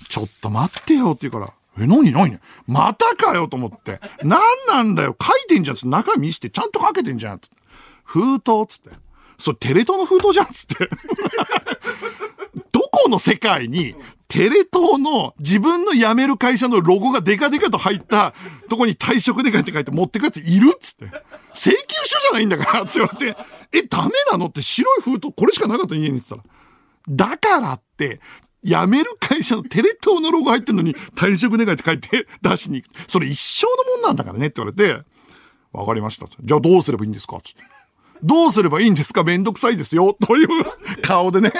[0.08, 2.12] ちょっと待ってよって言うから、え、何？
[2.12, 2.38] 何？
[2.66, 4.00] またかよと思って。
[4.22, 5.88] 何なんだよ書いてんじゃんつって。
[5.88, 7.56] 中身してちゃんと書けてんじゃんつって。
[8.04, 8.96] 封筒つって。
[9.38, 10.88] それテレ東の封筒じゃんつって。
[12.72, 13.94] どこの世界に
[14.28, 18.34] テレ東の自分の辞める会社のロゴがデカデカと入った
[18.68, 21.06] とこに退職デカって書いて持ってくやついるっつって。
[21.54, 23.36] 請求書じゃないんだからって言われて、
[23.72, 26.42] え、ダメなのって白い封筒これしかなかった家に言ってたら。
[27.08, 28.20] だからって、
[28.62, 33.10] 辞める会社のテレ東のロゴ入ってんのに退職願いって書いて出しに行く。
[33.10, 35.02] それ一生のもんなんだからねって言われて、
[35.72, 36.26] わかりました。
[36.26, 37.77] じゃあどうすればいいんですかつって
[38.22, 39.24] どうすればいいんですか？
[39.24, 40.14] めんどくさいですよ。
[40.26, 40.48] という
[41.02, 41.48] 顔でね。
[41.48, 41.58] って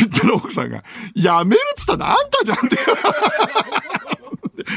[0.00, 0.82] 言ったら奥さんが、
[1.14, 2.76] やめるっつったらあんたじゃんって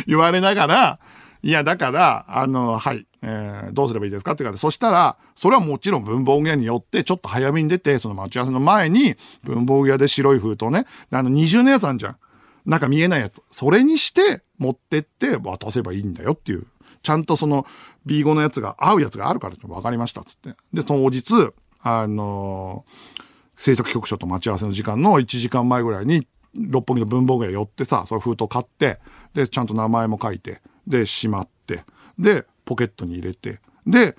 [0.07, 0.99] 言われながら、
[1.41, 4.31] いや、だから、あの、はい、えーどうすればいいですか？
[4.31, 12.17] って言われ、そしたら、それはもちろん文房具屋によって、ちょっと早めに出て、その待ち合わせの前に、文房具屋で白い封筒ね、あの、二重のやつあんじゃん。
[12.65, 13.41] なんか見えないやつ。
[13.51, 16.67] それにして、持ってって渡せばいいんだよっていう。
[17.01, 17.65] ちゃんとその
[18.05, 20.55] B5 のやつが合うやつがあるからって分かりましたっつって。
[20.73, 23.19] で、当日、あのー
[23.59, 26.25] 制作局長と待ち合わせの時間の1時間前ぐらいに、
[26.55, 28.99] 六本木の文房具屋寄ってさ、その封筒買って、
[29.33, 31.83] で、ちゃんと名前も書いて、で、しまって、
[32.17, 34.15] で、ポケットに入れて、で、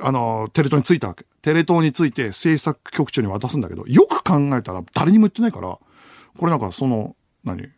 [0.00, 1.26] あの、テレ東に着いたわけ。
[1.42, 5.80] テレ東について制作局長に渡すんだけど、よく考えたら誰にも言ってないから、こ
[6.42, 7.68] れなんかその、何？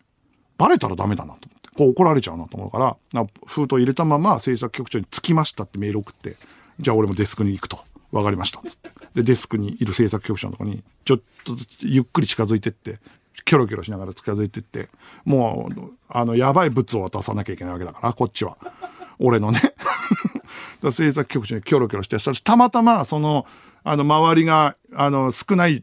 [0.58, 1.48] バレたらダメだなと。
[1.76, 6.36] こう怒られちゃうなと思うから、な封筒入れたまま制作局長に着きましたってメール送って、
[6.80, 7.78] じゃあ俺もデスクに行くと。
[8.12, 8.60] わかりました。
[8.64, 8.90] つって。
[9.14, 13.00] で、デスクにいる制作局長のとこに、ちょっとずつゆっくり近づいてって、
[13.44, 14.88] キョロキョロしながら近づいてって、
[15.24, 18.56] もう、あの、やばい物を渡さなきゃいけないわけだから、こっちは。
[19.18, 19.60] 俺のね。
[20.90, 23.46] 制作局長にキョロキョロして、たまたま、その、
[23.82, 25.82] あの、周りが、あの、少ない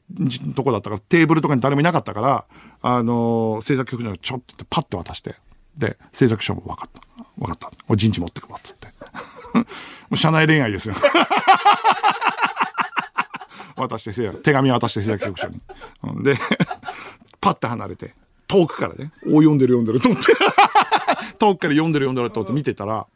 [0.55, 2.45] とこだったから、テーブルとかに誰もいなかったから、
[2.81, 5.35] あの、制作局長がちょっとってパッて渡して、
[5.77, 7.01] で、制作所も分かった。
[7.37, 7.71] 分かった。
[7.87, 8.87] 俺陣地持ってくわ、つって。
[9.57, 9.63] も
[10.11, 10.95] う社内恋愛ですよ。
[13.75, 15.61] 渡してせや、手紙渡して制作局長に。
[16.03, 16.35] うんで、
[17.41, 18.13] パッて離れて、
[18.47, 20.33] 遠くからね、お読んでる読んでると思って、
[21.39, 23.07] 遠くから読んでる読んでると思って見てたら、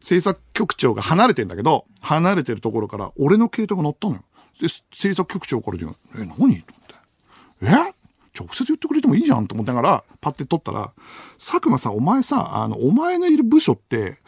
[0.00, 4.22] 制作局長が離れてんだけど、離れてるところから俺の携帯が鳴ったのよ。
[4.60, 6.36] で、制作局長から言うのえ、何？
[6.36, 7.92] と思って。
[7.92, 7.97] え？
[8.38, 10.92] 直接言ってくれてもいいじゃんと思ってながら、パッて撮ったら、
[11.38, 14.18] 佐久間さん、お前さ、あの、お前のいる部署って、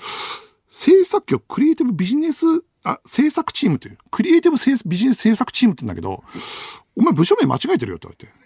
[0.70, 2.44] 制作局クリエイティブビジネス、
[2.84, 6.24] あ、制作チームっていう、クリエイティブ制ビジネス制作チームって言うんだけど、
[6.96, 8.36] お前部署名間違えてるよって言わ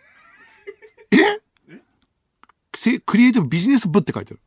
[1.11, 1.35] れて。
[1.71, 1.81] え？
[2.77, 4.41] せクリエイティブビジネス部って書いてる。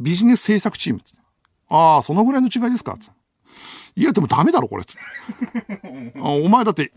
[0.00, 1.00] ビジネス制作チーム
[1.68, 2.96] ああ、そのぐらいの違いですか？
[2.98, 3.12] つって
[3.96, 4.84] いや、でもダメだろ、これ。
[4.84, 6.92] つって あお前だって、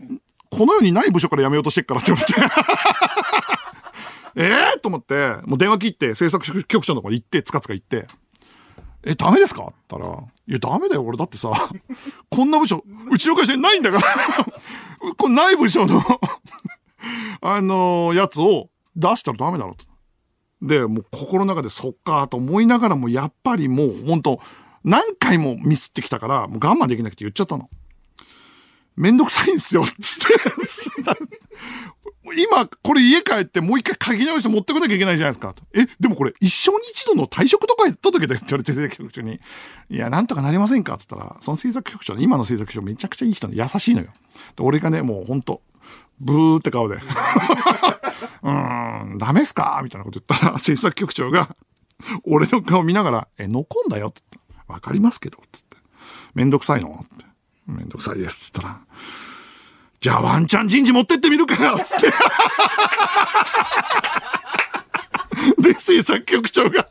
[0.50, 2.54] この世にない部署から辞めようとしてっからって言われて。
[4.36, 8.06] ええと思って、もう電話切って、制作局長のとこに行って、つかつか行って、
[9.04, 9.62] え、ダメですか？
[9.64, 11.50] って言ったら、いや、ダメだよ、俺だってさ、
[12.30, 14.46] こんな部署、うちの会社にないんだから、
[15.16, 16.02] このない部署の、
[17.42, 19.84] あのやつを出したらダメだろと。
[20.62, 24.40] で、もう心の中でそっかと思いながらも、やっぱりもう、本当
[24.82, 27.68] 何回もミスってきたから、もう我慢できなくて言っちゃったの。
[28.96, 30.00] めんどくさいんすよ、つって。
[32.32, 35.54] 今、これ家帰ってもう一回書き直して持ってこなきゃいけないじゃないですか。
[35.74, 39.40] え、でもこれ一生に一度の退職とか言った時だよって言われて制作局長に。
[39.90, 44.08] いや、なんとかなりませんかつったら、その制作局長ね、今の制作局長めちゃくちゃいい人で優しいのよ。
[44.56, 45.60] で俺がね、もうほんと、
[46.20, 46.96] ブーって顔で。
[48.42, 51.54] うーん、ダメっすかみたいなこと言ったら、制作局長が、
[52.24, 54.22] 俺の顔見ながら、え、残んだよって
[54.66, 55.76] わかりますけど、つって。
[56.34, 57.26] めんどくさいのって。
[57.66, 58.80] めんどくさいです、つったら。
[60.04, 62.12] じゃあワンチャン人事持ってってみるかつって。
[65.62, 66.86] で、制作局長が。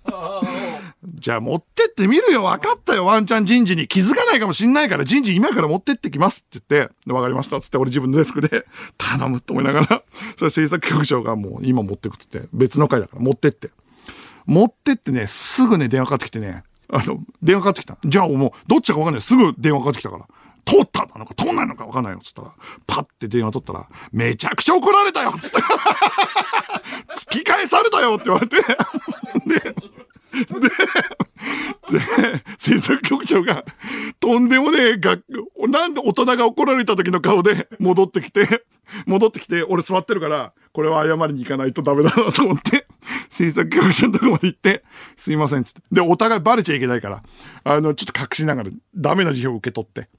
[1.03, 8.65] じゃあ持ってってみるよ分かったよワンチャン人事に気づかないかもしんないから人事今から持ってってきますって言って、で分かりましたっつって俺自分のデスクで
[8.97, 10.01] 頼むと思いながら、
[10.35, 13.69] それ制作局長がもう今持ってくって言って、別の回だから持ってって。
[14.47, 17.95] 持ってってね、すぐね電話かかってきてね、あの、電話かかってきた。
[18.03, 19.21] じゃあもうどっちか分かんない。
[19.21, 20.25] すぐ電話かかってきたから。
[20.65, 22.19] 通ったなのか通んないのか分かんないよ。
[22.23, 22.53] つったら、
[22.87, 25.57] パッて電話取ったら、めちゃくちゃ怒られたよつって。
[27.13, 28.57] 突き返されたよって言われて。
[29.45, 29.59] で、
[30.59, 30.69] で
[32.57, 33.63] 制作局長が、
[34.19, 35.23] とんでもねえ学、
[35.69, 38.65] なんで大人が怒られた時の顔で戻ってきて、
[39.05, 42.87] 戻ってきて、俺座ってるから、これは謝りに行かないとダメだなと思って、
[43.29, 44.83] 制作局長のとこまで行って、
[45.17, 45.81] すいませんつって。
[45.91, 47.23] で、お互いバレちゃいけないから、
[47.63, 50.09] あの、ちょっと隠しながら、ダメな辞表を受け取って。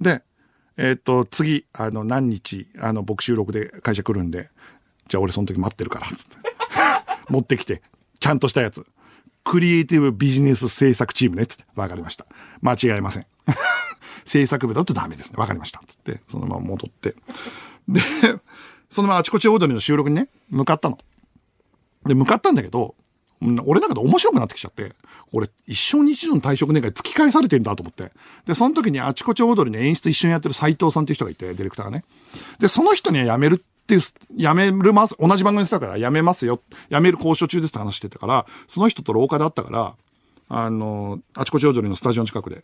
[0.00, 0.22] で、
[0.76, 4.50] えっ、と、次、あの、何日、あの、僕収録で会社来るんで、
[5.08, 6.36] じゃあ俺その時待ってるから、つって。
[7.28, 7.82] 持ってきて、
[8.18, 8.86] ちゃんとしたやつ。
[9.44, 11.64] クリエイティブビジネス制作チームね、つって。
[11.74, 12.26] わかりました。
[12.60, 13.26] 間違えません。
[14.24, 15.36] 制作部だとダメですね。
[15.36, 15.80] わかりました。
[15.86, 17.16] つって、そのまま戻って。
[17.88, 18.00] で、
[18.90, 20.98] そのままあちこちオードリーの収録にね、向かったの。
[22.06, 22.94] で、向かったんだけど、
[23.42, 24.92] うん俺の中で面白くなってきちゃって、
[25.32, 28.12] 俺、一生に一度の退職願突き返されてんだと思って。
[28.46, 32.04] で、その時にあちこちオードリーの演出一緒にやってる斎藤さんっていう人がいて、ディレクターがね。
[32.58, 34.14] で、その人には辞めるっていう、辞
[34.54, 36.60] めるます、同じ番組にしたから辞めますよ、
[36.90, 39.94] 辞める交渉中ですって話してたから、その人と廊下で会ったから、
[40.48, 42.62] あの、あちこちオードリーのスタジオの近くで、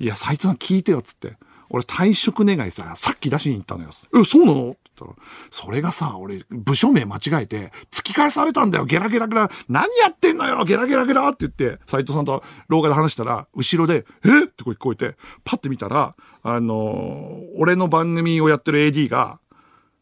[0.00, 1.34] いや、斎藤さん聞いてよっ、つって。
[1.74, 3.90] 俺退職願いさ、さっき出しに行ったのよ。
[4.14, 4.76] え、そうなの？
[4.92, 5.12] ったら、
[5.50, 9.50] それがさ、俺、部署名間違えて、突き返されたんだよ、ゲラゲラゲラ。
[9.68, 14.44] 何やってんのよ、ゲラゲラゲラって言って、斎藤さんと廊下で話したら、後ろで、え？
[14.44, 19.40] って声聞こえて、パッて見たら、あのー俺の番組をやってる AD が、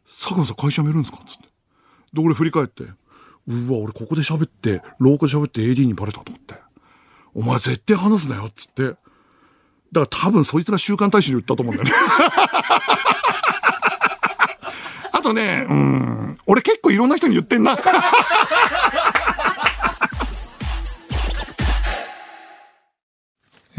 [0.06, 1.18] 佐久間さん会社辞めるんですか？
[1.26, 1.44] つって。
[2.12, 2.84] で、俺振り返って、
[3.48, 6.54] うわ、俺ここで喋って、廊下で喋って AD にバレたと思って。
[7.34, 8.82] お前絶対話すなよ、っつって。
[8.82, 9.00] だか
[9.92, 11.94] ら多分そいつが週刊大使に言ったと思うんだよね。
[15.20, 17.76] あとね、うん、俺結構いろんな人に言ってんな。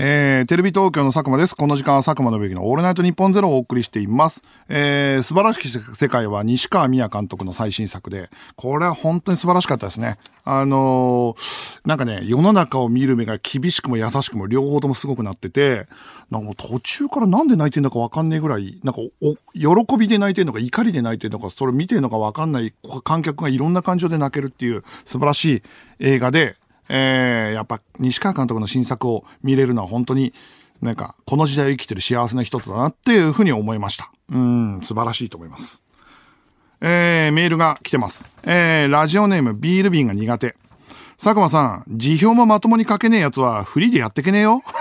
[0.04, 1.56] えー、テレビ東京の佐久間です。
[1.56, 4.42] この時間は佐久間のべきのオールナイトニッポンゼロをお送りしています。
[4.68, 10.18] えー、素晴らしき世界は西川美也監督の最新作で、これは本当に素晴らしかったですね。
[10.44, 15.86] あのーなんかね、世の中を見る目が厳しくも優しくも両方ともすごくなってて、
[16.32, 22.74] なんかもう途中からなんで泣いてんのかわかんないぐらい、なんかお、喜びで泣いてんのか怒りで泣いてんのか、それ見てんのかわかんない
[23.04, 25.64] 観客がいろんな感情で泣けるっていう素晴らしい
[26.00, 26.56] 映画で、
[26.94, 30.34] えー、やっぱ西川監督の新作を見れるのは本当に
[30.82, 34.12] なんかこの時代を生きてる幸せな一つだなっていうふうに思いました。
[34.30, 35.84] うん、素晴らしいと思います。
[36.82, 38.30] えー、メールが来てます。
[38.44, 40.56] えー、ラジオネームビール瓶が苦手。
[41.18, 44.64] 佐久間さん、辞表もまともに書けねえやつはフリーでやってけねえよ。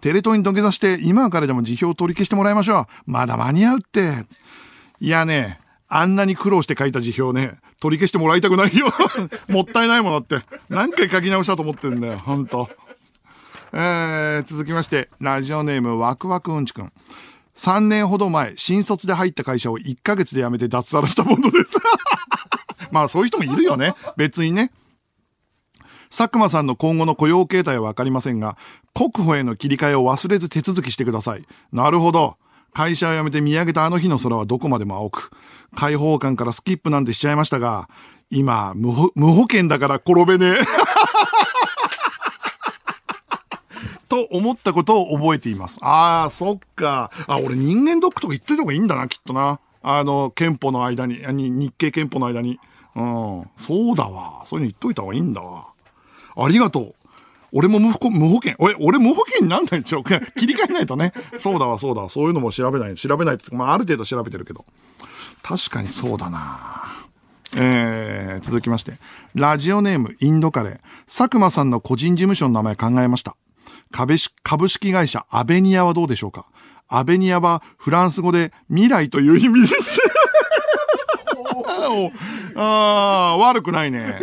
[0.00, 2.86] テレ東に土下座して今からでも辞表を取り消してもらいましょう。
[3.06, 4.24] まだ間に合うって。
[5.00, 5.60] いやね、
[5.96, 8.92] あんなに苦労して書いた辞表ね、取り消してもらいたくないよ。
[9.46, 10.42] もったいないものって。
[10.68, 12.68] 何回書き直したと思ってんだよ、ほんと。
[13.72, 16.92] えー、続きまして、ラジオネームワクワクうんちくん。
[17.56, 21.70] 3年ほど前、新卒で入った会社を1ヶ月で辞めて脱サラしたものです。
[22.90, 23.94] まあそういう人もいるよね。
[24.16, 24.72] 別にね。
[26.10, 28.58] 佐久間さんの今後の雇用形態はわかりませんが、
[28.94, 31.44] 国保への切り替えを忘れず手続きしてください。
[31.72, 32.36] なるほど。
[32.74, 35.30] 会社を辞めて見上げたあの日の空はどこまでも青く、
[35.76, 37.88] 開放感からスキップなんてしちゃいましたが、
[38.30, 40.64] 今、無保無保険だから転べねえ。
[44.08, 45.78] と思ったことを覚えています。
[45.82, 47.10] ああ、そっか。
[47.26, 49.60] あ、俺人間ドックとか言っといた方がいいんだな、きっとな。
[49.82, 52.58] あの、憲法の間に、に日経憲法の間に。
[52.96, 53.48] うん。
[53.56, 54.42] そうだわ。
[54.46, 55.66] そういうの言っといた方がいいんだわ。
[56.36, 56.94] ありがとう。
[57.56, 58.54] 俺も無保無保険。
[58.58, 60.02] 俺、俺無保険になんないでしょ。
[60.04, 61.12] 切り替えないとね。
[61.38, 62.08] そうだわ、そうだわ。
[62.10, 62.94] そういうのも調べない。
[62.96, 64.64] 調べないって、まあ、ある程度調べてるけど。
[65.42, 66.82] 確かにそうだな
[67.56, 68.94] えー、続きまして。
[69.34, 70.78] ラジオネーム、インドカレー。
[71.06, 73.36] 佐久間さんの個人事務所の名前考えました。
[73.92, 76.46] 株式株式会社アベニアはどうでしょうか？
[76.88, 80.00] アベニアはフランス語で未来という意味です。
[82.56, 84.18] ああ、悪くないね。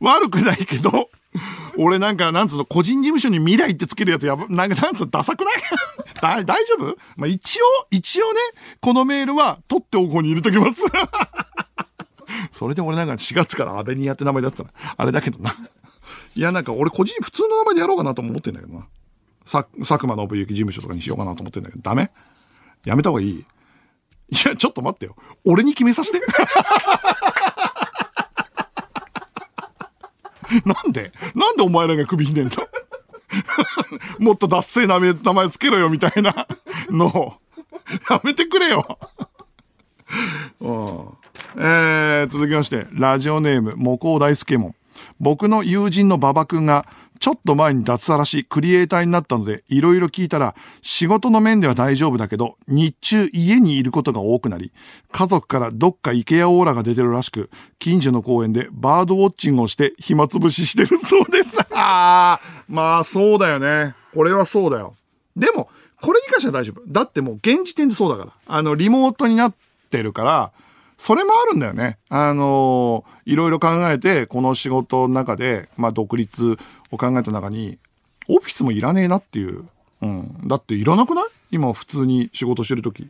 [0.00, 1.10] 悪くないけど、
[1.78, 5.54] 俺なんか、なんつうの、個人事務所に未来ってつけるやつやば、なんか、なんつうの、ダサくない？
[6.44, 6.96] 大丈夫？
[7.16, 8.40] まあ、一応、一応ね、
[8.80, 10.82] このメールは取っておこうに入れときます。
[12.52, 15.54] それで俺なんか4月からアベニアって名前だったら、あれだけどな。
[16.34, 18.86] いや、なんか俺個人、普通の名前でやろうかなと思ってんだけどな。
[19.46, 22.10] さ、佐久間信之事務所とかにしようかなと思ってんだけど、ダメ？
[22.84, 23.30] やめた方がいい？
[23.38, 23.44] い
[24.46, 25.16] や、ちょっと待ってよ。
[25.44, 26.20] 俺に決めさせて。
[30.64, 32.50] なんでなんでお前らが首ひねんの？
[34.18, 36.46] もっと脱水な名名前つけろよみたいな
[36.90, 37.34] のを。
[38.08, 38.98] やめてくれよ。
[40.60, 41.20] うん
[41.56, 44.74] えー、続きまして、ラジオネーム、モコ大輔門。
[45.18, 46.86] 僕の友人の馬場くんが、
[47.20, 54.72] ちょっと前に脱サラし、クリエイターになったので、いろいろ聞いたら、仕事の面では大丈夫だけど、日中家にいることが多くなり、
[55.12, 61.60] 家族からどっかイケアオーラが出てるらしく、近所の公園でバードウォッチングをして暇つぶししてるそうです。
[61.76, 63.94] ああ、まあそうだよね。
[64.14, 64.94] これはそうだよ。
[65.36, 65.68] でも、
[66.00, 66.82] これに関しては大丈夫。
[66.88, 68.56] だってもう現時点でそうだから。
[68.56, 69.54] あの、リモートになっ
[69.90, 70.52] てるから、
[71.00, 71.98] それもあるんだよね。
[72.10, 76.58] あのいろいろ考えて、この仕事の中で、まあ、独立
[76.92, 77.78] を考えた中に、
[78.28, 79.64] オフィスもいらねえなっていう。
[80.02, 80.46] うん。
[80.46, 81.24] だっていらなくない？
[81.52, 83.08] 今普通に仕事してる時。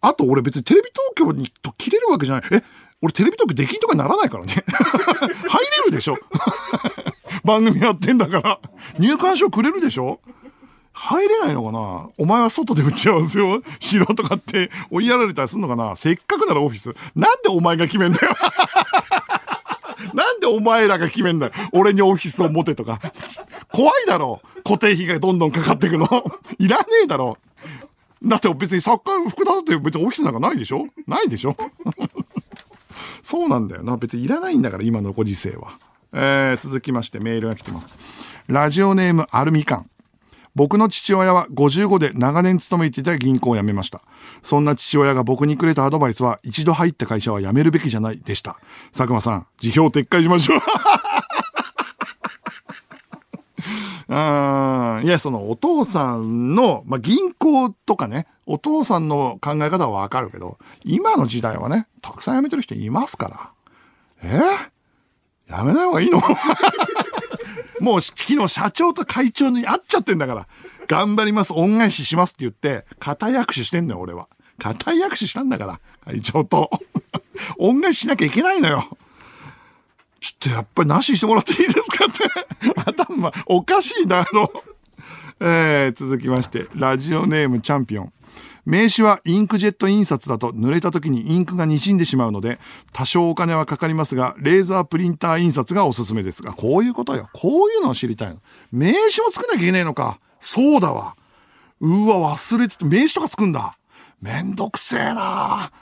[0.00, 2.44] あと俺別にテレビ東京にと切れるわけじゃない。
[2.52, 2.62] え、
[3.02, 4.54] 俺テレビ東京できんとかならないからね。
[4.64, 6.16] 入れるでしょ
[7.44, 8.60] 番組やってんだから。
[9.00, 10.20] 入館証くれるでしょ
[10.92, 12.10] 入れないのかな？
[12.18, 15.96] お前は外で打ち合わせを しろとかって追いやられたりするのかな？
[15.96, 16.94] せっかくならオフィス。
[17.14, 18.34] なんでお前が決めんだよ？
[20.14, 21.52] なんでお前らが決めんだよ？
[21.72, 23.00] 俺にオフィスを持てとか。
[23.72, 24.42] 怖いだろ？
[24.64, 26.06] 固定費がどんどんかかってくの。
[26.58, 27.38] いらねえだろ？
[28.22, 30.86] だって別にサッカー福田だって別にオフィスなんかないでしょ？
[31.06, 31.56] ないでしょ？
[33.22, 33.96] そうなんだよな。
[33.96, 35.78] 別にいらないんだから、今のご時世は。
[36.12, 37.88] えー、続きましてメールが来てます。
[38.48, 39.90] ラジオネームアルミカン。
[40.54, 44.02] 僕の父親は55で長年勤めていた銀行を辞めました。
[44.42, 48.58] そんな父親が僕にくれたアドバイスは、一度入った会社は辞めるべきじゃないでした。
[48.92, 50.60] 佐久間さん、辞表撤回しましょう。
[54.14, 63.50] あいや、そのお父さんの、まあ、銀行とかね、お父さんの考え方はわかるけど、今の時代はね、たくさん辞めてる人いますから。
[64.22, 64.40] え？
[65.48, 66.20] 辞めない方がいいの？
[67.82, 70.46] もう昨日社長と会長に会っちゃってんだから。
[70.86, 74.28] 頑張ります、恩返ししますって言って、固い握手してんのよ、俺は。
[74.58, 76.70] 固い握手したんだから、会長と。
[77.58, 78.96] 恩返ししなきゃいけないのよ。
[80.20, 82.84] ちょっとやっぱりなししてもらっていいですかって。
[82.88, 84.52] 頭、おかしいだろ。
[85.40, 88.12] えー、続きまして、ラジオネームチャンピオン。
[88.64, 92.58] 名刺はインクジェット印刷だと濡れた時にインクが滲んでしまうので、
[92.92, 97.28] 多少お金はかかりますが、レーザープリンター印刷がおすすめですが、こういうことよ。
[97.32, 98.36] こういうのを知りたいの。
[98.70, 100.20] 名刺も作んなきゃいけねえのか。
[100.38, 101.16] そうだわ。
[101.80, 103.76] うわ、忘れてて、名刺とか作んだ。
[104.20, 105.72] めんどくせえな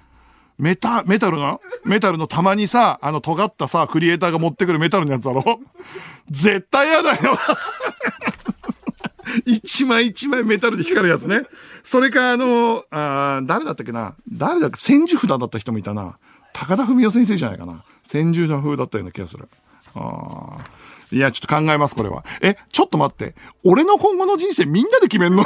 [0.57, 1.61] メタ、メタルの？
[1.85, 5.61] メタルのたまにさ、あの尖ったさ、クリエイターが持ってくるメタルのやつだろ
[6.29, 7.39] 絶対嫌だよ
[9.47, 11.43] 一枚一枚メタルで光るやつね。
[11.85, 16.19] それか、あの、あー誰だったっけな誰だっけ千住札だった人もいたな。
[16.53, 17.83] 高田文夫先生じゃないかな。
[18.05, 19.49] 千住札風だったような気がする。
[19.95, 22.25] あーいや、ちょっと考えます、これは。
[22.41, 23.35] え、ちょっと待って。
[23.65, 25.43] 俺の今後の人生みんなで決めんの？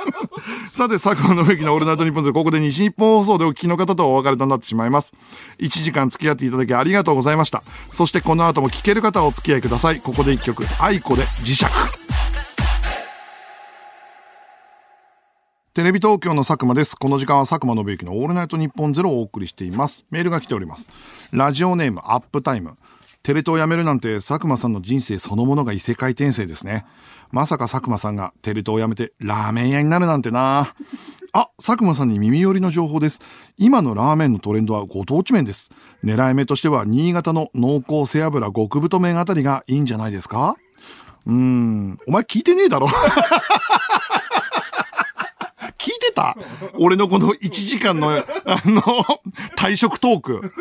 [0.72, 5.12] さて、佐久間の植木のオールナイトニッポンでここで西日本放送でお聞きの方とお別れとなってしまいます。
[5.58, 7.62] 1時間付き合っていただきありがとうございました。
[7.92, 10.00] そしてこの後も聞ける方お付き合いください。
[10.00, 11.66] ここで一曲、愛子で磁石。
[15.76, 16.96] テレビ東京の佐久間です。
[16.96, 20.06] この時間は佐久間信之のオールナイトニッポンゼロをお送りしています。
[20.10, 20.88] メールが来ております。
[21.32, 22.78] ラジオネームアップタイム。
[23.22, 26.86] テレ東を辞めるなんて佐久間さんの人生そのものが異世界転生ですね。
[27.30, 30.72] まさか佐久間さんがテレ東を辞めてラーメン屋になるなんてな。
[31.34, 33.20] あ、佐久間さんに耳寄りの情報です。
[33.58, 35.72] 今のラーメンのトレンドはご当地麺です。
[36.02, 40.56] 狙い目としては新潟の濃厚背脂極太麺あたりがいいんじゃないですか？
[41.26, 42.88] うーん、お前聞いてねえだろ
[46.16, 46.36] た
[46.74, 48.24] 俺のこの1時間の、 あ
[48.64, 48.82] の、
[49.56, 50.52] 退職トーク。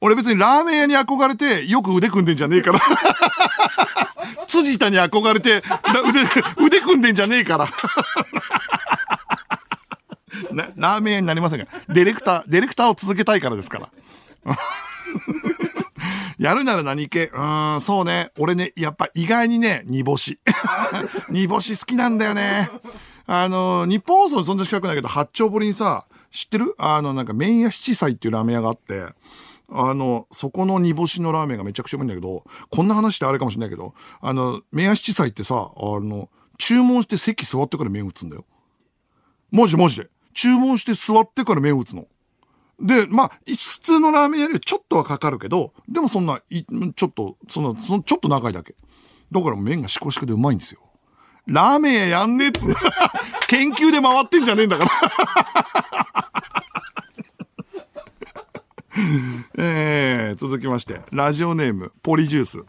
[0.00, 2.80] 俺別にラーメン屋に憧れてよく腕組んでんじゃねえから。
[4.48, 6.20] 辻田に憧れてら腕、
[6.64, 7.68] 腕組んでんじゃねえから。
[10.50, 13.88] なラーメン屋になりませんが、ディレクター、ディレクターを続けたいからですから。
[16.38, 17.26] やるなら何系？
[17.26, 18.32] うーん、そうね。
[18.38, 20.40] 俺ね、やっぱ意外にね、煮干し。
[21.30, 22.68] 煮干し好きなんだよね。
[23.26, 26.74] あの、日本放送にそんな近くないけど、八丁堀にさ、知ってる？
[26.78, 29.06] あの、なんか、麺屋七菜っていうラーメン屋があって、
[29.70, 38.44] あの、そこの煮干しのラーメンがめちゃくちゃうまいんだけど、こんな話ってあれかもしれないけど、あの、麺屋七菜ってさ、あの、注文して席座ってから麺打つんだよ。
[39.50, 40.08] マジでマジで。
[40.34, 42.06] 注文して座ってから麺打つの。
[42.80, 46.40] で、まあ、普通のラーメン屋よりちょっとはかかるけど、でもそんな、
[46.96, 48.74] ちょっと、その、その、ちょっと長いだけ。
[49.30, 50.80] だから麺がシコシコでうまいんですよ。
[51.46, 52.66] ラーメン屋やんねっつ
[53.48, 54.90] 研究で回ってんじゃねえんだから。
[59.58, 62.64] えー、続きまして、ラジオネーム、ポリジュース。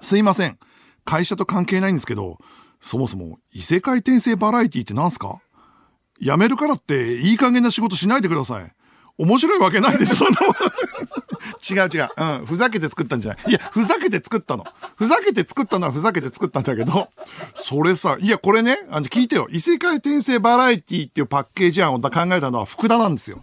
[0.00, 0.58] すいません。
[1.04, 2.38] 会社と関係ないんですけど、
[2.80, 5.40] そもそも異世界転生バラエティって何すか？
[6.20, 8.72] 辞めるからっていい加減な仕事しないでください。
[9.18, 10.54] 面白いわけないでしょ、そんなもん。
[11.68, 12.08] 違う違う。
[12.16, 12.46] うん。
[12.46, 13.50] ふざけて作ったんじゃない。
[13.50, 14.64] いや、ふざけて作ったの。
[14.96, 17.08] ふざけて作ったのはふざけて作ったんだけど、
[17.56, 19.48] それさ、いや、これね、あの、聞いてよ。
[19.50, 23.42] 異世界転生バラエティっていうパッケージ案を考えたのは福田なんですよ。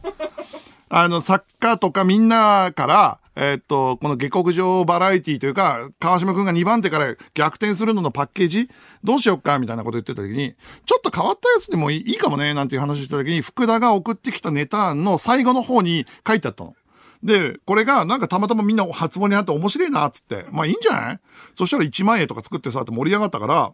[0.89, 8.69] あの、作家とかみんなから、えっと、この下克上バラエティというか、川島くんが2番手から逆転するののパッケージ、
[9.03, 16.75] どうしよっかみたいなこと言ってた時に、ちょっと変わったやつでもいいかもねなんていう話をした時に、福田が送ってきたネタの最後の方に書いてあったの。
[17.23, 21.19] で、これがなんかたまたまみんな発問にあって面白いなっつって、まあいいんじゃない？
[21.55, 23.73] そしたら1万円とか作ってさって盛り上がったから、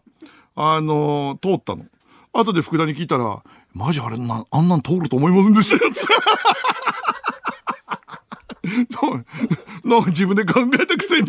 [0.56, 1.84] あのー通ったの。
[2.32, 3.42] 後で福田に聞いたら、
[3.72, 6.14] マジあれな、あんなん通ると思いませんでしたよ、つって。
[9.84, 11.28] なんか自分で考えたくせに。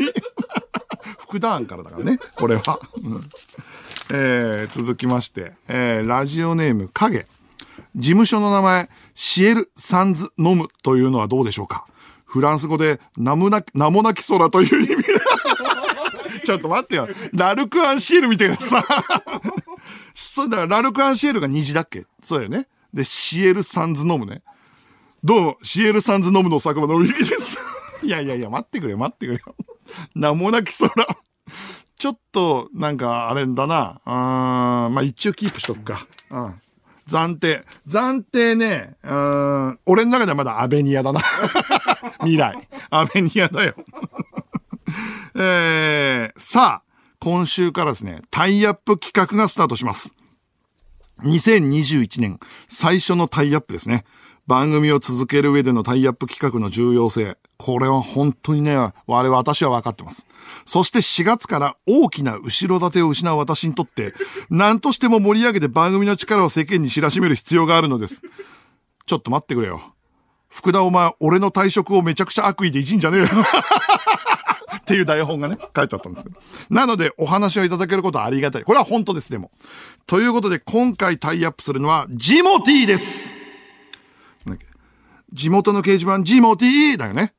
[1.20, 2.80] 福田案からだからね、これは。
[3.04, 3.30] うん
[4.10, 7.28] えー、続きまして、えー、ラジオネーム影。
[7.96, 11.86] 事務所の名前、シエル・サンズ・ノムというのはどうでしょうか？
[12.28, 15.10] フランス語で、名もなき、名もなき空という意味だ。
[16.44, 17.08] ちょっと待ってよ。
[17.34, 18.86] ラルク・アンシエルみたいなさ。
[20.14, 22.06] そうだ、ラルク・アンシエルが虹だっけ？
[22.24, 22.68] そうだよね。
[22.94, 24.44] で、シエル・サンズ・ノムね。
[25.24, 25.42] どう？
[25.42, 27.58] も、シエル・サンズ・ノムの作場のウィキです。
[28.04, 29.56] いやいやいや、待ってくれ、待ってくれよ。
[30.14, 30.92] 名もなき空。
[31.98, 34.00] ちょっと、なんか、あれだな。
[34.06, 36.06] うん、まあ、一応キープしとくか。
[36.30, 36.62] うん。
[37.08, 37.64] 暫定。
[37.88, 41.22] 暫定ね、うん、俺の中ではまだアベニアだな。
[42.20, 42.68] 未来。
[42.90, 43.76] アベニアだよ。
[45.36, 50.14] えー、さあ、今週からですね、タイアップ企画がスタートします。
[51.24, 54.06] 2021年最初のタイアップですね。
[54.48, 57.38] 番組を続ける上でのタイアップ企画の重要性。
[57.58, 60.26] これは本当にね、我々私は分かってます。
[60.66, 64.14] そして4月から大きな後ろ盾を失う私にとって、
[64.50, 68.22] 何としても盛り上げて番組の力を世間に知らしめる必要があるのです。
[69.06, 69.82] ちょっと待ってくれよ。
[70.48, 73.28] 福田お前、俺の退職をめちゃくちゃ悪意でいじんじゃねえよ。
[74.80, 76.32] っていう台本がね、書いてあったんですよ。
[76.70, 78.64] なので、お話をいただけることはありがたい。
[78.64, 79.52] これは本当です、でも。
[80.06, 83.37] ということで、今回タイアップするのは、ジモティーです
[85.34, 87.34] 地元の掲示板、ジモティーだよね。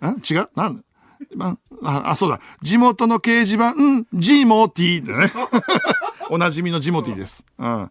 [0.00, 0.06] ん？
[0.28, 0.48] 違う？
[0.54, 0.82] なんだ？
[1.84, 2.40] あ、あ、そうだ。
[2.62, 3.74] 地元の掲示板、
[4.14, 5.32] ジモティーだね。
[6.30, 7.44] おなじみのジモティーです。
[7.58, 7.90] うん。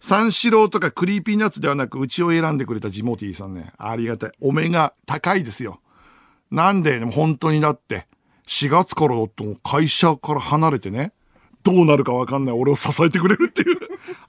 [0.00, 3.72] 三四郎とか Creepy Nuts ではなく、うちを選んでくれたジモティーさんね。
[3.78, 4.30] ありがたい。
[4.40, 5.80] お目が高いですよ。
[6.50, 8.06] なんで、でも本当にだって、
[8.46, 11.12] 4月からだってもう会社から離れてね、
[11.62, 13.78] どうなるかわかんない俺を支えてくれるっていう、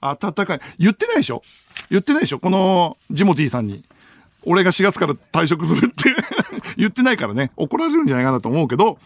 [0.00, 0.60] 温かい。
[0.78, 1.42] 言ってないでしょ？
[1.90, 2.38] 言ってないでしょ？
[2.40, 3.84] このジモティーさんに。
[4.46, 6.14] 俺が4月から退職するって
[6.78, 8.98] 言ってないからね、怒られるんじゃないかなと思うけど、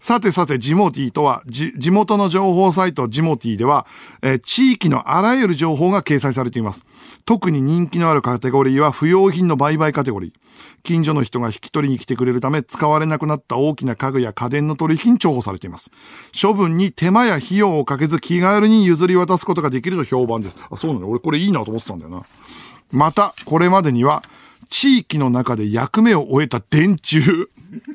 [0.00, 3.86] さてさて、ジモティとは、地元の情報サイトジモティでは、
[4.22, 6.86] えー地域のあらゆる情報が掲載されています。
[7.26, 10.32] 特に人気のあるカテゴリーは不用品の売買カテゴリー。
[10.82, 15.90] 近所の人が引き取りに来てくれるため、使われなくなった大きな家具や家電の取引に重宝されています。
[16.40, 20.56] 処分に手間や費用をかけず気軽に譲り渡すことができると評判です。
[20.70, 21.08] あ、そうなの？
[21.10, 22.22] 俺これいいなと思ってたんだよな。
[22.90, 24.22] また、これまでには、
[24.68, 27.46] 地域の中で役目を終えた電柱、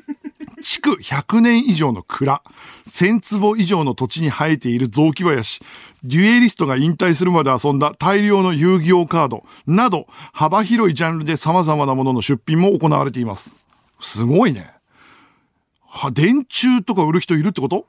[0.62, 2.42] 築100年以上の蔵、
[2.86, 5.62] 1000坪以上の土地に生えている雑木林、
[6.02, 13.54] デュエリストが引退するまで遊んだ大量の遊戯王カード、など、幅広いジャンルで様々なものの出品も行われています。
[14.00, 14.70] すごいね。
[15.86, 17.86] は、電柱とか売る人いるってこと？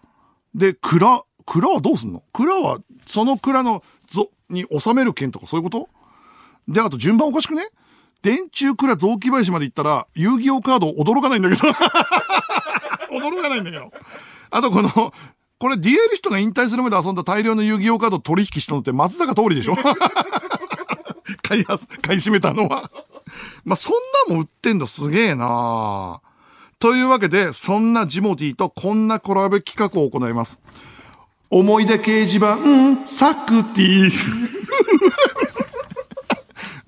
[0.53, 2.23] で、蔵、蔵はどうすんの？
[2.33, 5.89] 蔵は、その蔵の、ぞ、に収める券とかそういうこと？
[6.67, 7.63] で、あと順番おかしくね？
[8.25, 11.61] 電柱蔵雑木林まで行ったら、遊戯王カード驚かないんだけど。
[13.15, 13.91] 驚かないんだけど。
[14.49, 15.13] あとこの、
[15.59, 19.75] これデュエリストが引退するまで遊んだ大量の遊戯王カード取引したのって松坂通りでしょ
[21.43, 22.89] 買い、買い占めたのは。
[23.63, 23.93] まあ、そん
[24.27, 26.19] なも売ってんだすげえな
[26.79, 30.59] というわけで、そんなジモティとこんなコラボ企画を行います。
[31.51, 32.57] 思い出掲示板、
[33.05, 34.11] サクティ。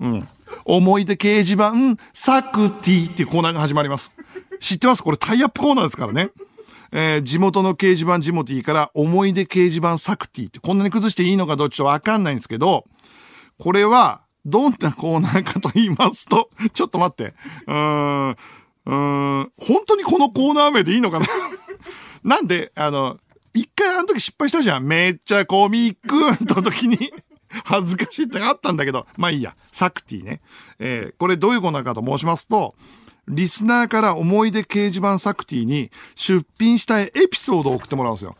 [0.00, 0.28] うん。
[0.70, 1.72] 思い出掲示板、
[2.12, 4.12] サクティっていうコーナーが始まります。
[4.60, 5.02] 知ってます？
[5.02, 6.30] これタイアップコーナーですからね。
[6.92, 12.84] えー地元の掲示板ジモティから思い出掲示板サクティってこんなに崩していいのかどっちかわかんないんですけど、
[13.58, 17.34] これはどんなコーナーかと言いますと、ちょっと待って。
[17.66, 18.94] うーん、うー
[19.40, 21.26] ん、本当にこのコーナー名でいいのかな？
[22.24, 23.18] なんで、あの、
[23.54, 24.84] 一回あの時失敗したじゃん。
[24.84, 27.10] めっちゃコミックの時に。
[27.64, 29.54] 恥ずかしいってのがあったんだけど、まあいいや。
[29.72, 30.40] サクティね。
[30.78, 32.74] えーこれどういうコーナーかと申しますと、
[33.28, 38.36] リスナーから思い出掲示板サクティに出品したいエピソードを送ってもらうんですよ。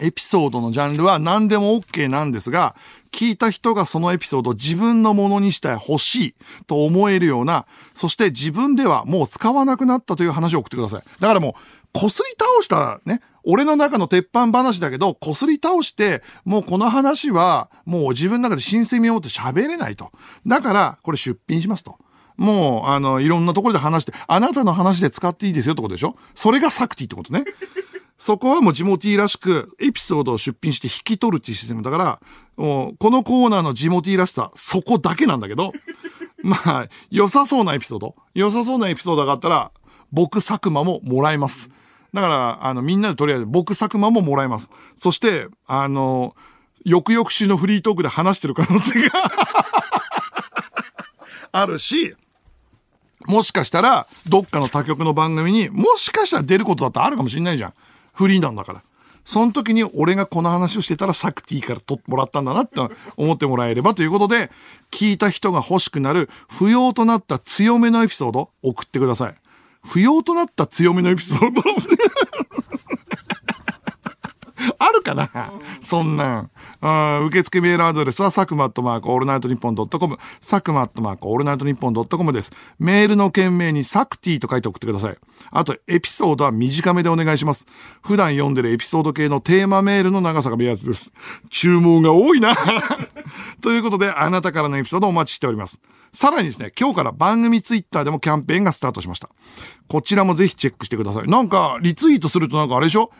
[0.00, 2.76] エピソードのジャンルは何でも OK なんですが、
[3.12, 6.34] 聞いた人がそのエピソードを自分のものにしたい欲しい
[6.66, 11.02] と思えるような、そして自分ではもう使わなくなったという話を送ってください。
[11.20, 11.52] だからもう、
[11.94, 20.10] こすり倒したね、俺の中の鉄板話だけど、こすり倒して、もうこの話は、もう自分の中で新鮮味を持って喋れないと。
[20.46, 21.96] だから、これ出品しますと。
[22.36, 26.16] もう、あの、いろんなところで話して、あなたの話で使っていいですよってことでしょ？
[26.34, 27.44] それがサクティってことね。
[28.18, 32.20] そこはもうジモティらしく、エピソードを出品して引き取るっていうシステムだから、
[32.56, 35.72] もうこのコーナーのジモティらしさ、そこだけなんだけど、
[36.42, 39.70] まあ、良さそうなエピソード、良さそうなエピソードがあったら、
[40.12, 41.70] 僕佐久間ももらえます。
[42.12, 44.70] だから、あの、みんなでとりあえず僕佐久間ももらえます。
[44.98, 46.34] そして、あの、
[46.84, 49.10] 翌々週のフリートークで話してる可能性が
[51.52, 52.14] あるし、
[53.26, 57.74] もしかしたら、どっかの他局の番組に、もしかしたら出ることだってあるかもしれないじゃん。
[58.12, 58.82] フリーなんだから。
[59.24, 62.80] その時に俺がこの話をしてたらジモティーから取ってもらったんだなって
[63.16, 64.50] 思ってもらえればということで、
[64.92, 69.34] 聞いた人が欲しくなる不要となった強めのエピソード送ってください。
[69.86, 71.62] 不要となった強めのエピソード
[74.78, 75.28] あるかな？
[75.80, 76.50] そんなん。
[77.26, 82.52] 受付メールアドレスは、佐久間アットマークオールナイトニッポンドットコム、佐久間アットマークオールナイトニッポンドットコムです。
[82.78, 85.16] メールの件名にサクティと書いて送ってください。
[85.50, 87.66] あと、エピソードは短めでお願いします。
[88.02, 91.12] 普段読んでるエピソード系のテーマメールの長さが目安です。
[91.48, 92.56] 注文が多いな
[93.62, 95.80] ということで、あなたからのエピソードお待ちしております。
[96.16, 99.28] さらにですね、今日から番組ツイッターでもキャンペーンがスタートしました。
[99.86, 101.28] こちらもぜひチェックしてください。
[101.28, 103.10] なんか、リツイートするとなんかあれでしょ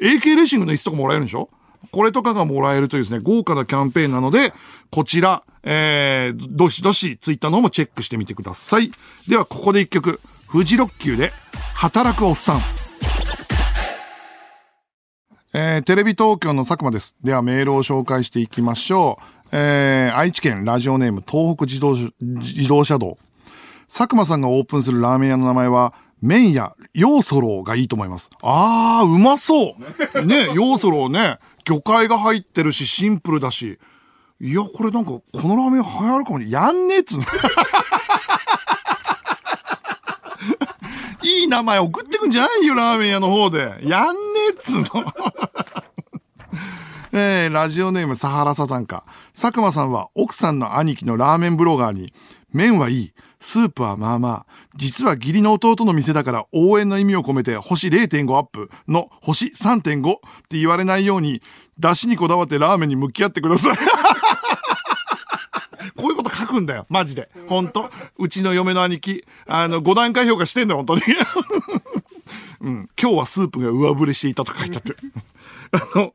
[0.00, 1.50] ?AK レーシングの椅子とかもらえるんでしょ？
[1.92, 4.54] これとかがもらえるというですね、豪華なキャンペーンなので、
[4.90, 8.90] こちら、えー、どしどしツイッターの方もチェックしてみてください。
[9.28, 11.32] では、ここで一曲、フジロッキューで、
[11.74, 12.60] 働くおっさん。
[15.52, 17.16] えー、テレビ東京の佐久間です。
[17.22, 19.35] ではメールを紹介していきましょう。
[19.52, 23.18] えー、愛知県ラジオネーム東北自動自動車道。
[23.88, 28.30] 佐久間さんがオープンするラーメン屋の名前は、麺屋、ヨーソローがいいと思います。
[28.42, 29.76] あー、うまそ
[30.14, 33.78] う ね、ヨーソローね、魚介が入ってるし、シンプルだし。
[34.40, 36.50] いや、これなんか、このラーメン流行るかもね。
[36.50, 37.18] やんねえっつ。
[41.22, 43.78] いい名前送ってくんじゃないよ、ラーメン屋の方で。
[43.82, 44.18] やんね
[44.50, 44.86] えっつうの。
[47.18, 49.02] えー、ラジオネームサハラサザンカ。
[49.32, 52.12] 佐久間さんは奥さんの兄貴のラーメンブロガーに、
[52.52, 53.12] 麺はいい。
[53.40, 54.52] スープはまあまあ。
[54.74, 60.18] 実は義理の弟の店だから応援の意味を込めて星0.5アップの星3.5っ
[60.50, 61.40] て言われないように、
[61.78, 63.78] 出汁にこだわってラーメンに向き合ってください。
[65.96, 66.84] こういうこと書くんだよ。
[66.90, 67.30] マジで。
[67.48, 67.90] ほんと。
[68.18, 69.24] うちの嫁の兄貴。
[69.46, 71.02] あの、5段階評価してんだよ、本当に。
[72.60, 72.90] うん。
[73.00, 74.94] 今日はスープが上振れしていたと書いてあって。
[75.72, 76.14] あの、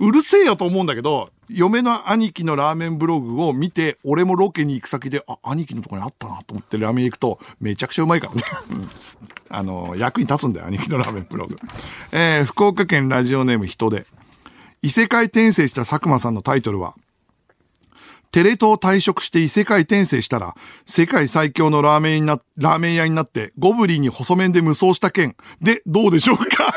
[0.00, 8.42] うるせえよと思うんだけど、嫁の兄貴のラーメンブログを見て、俺もロケに行く先で、あ、兄貴のとこにあったなと思ってラーメン行くと、めちゃくちゃうまいからね。
[9.50, 11.56] あの、役に立つんだよ、兄貴のラーメンブログ。
[12.12, 14.06] えー、福岡県ラジオネーム人で。
[14.82, 16.94] 異世界転生した佐久間さんのタイトルは、
[18.32, 20.54] テレ東退職して異世界転生したら、
[20.86, 26.72] 世界最強のラーメンな、ラーメン屋になって、ゴブリンに細麺で無双した件で、どうでしょうか？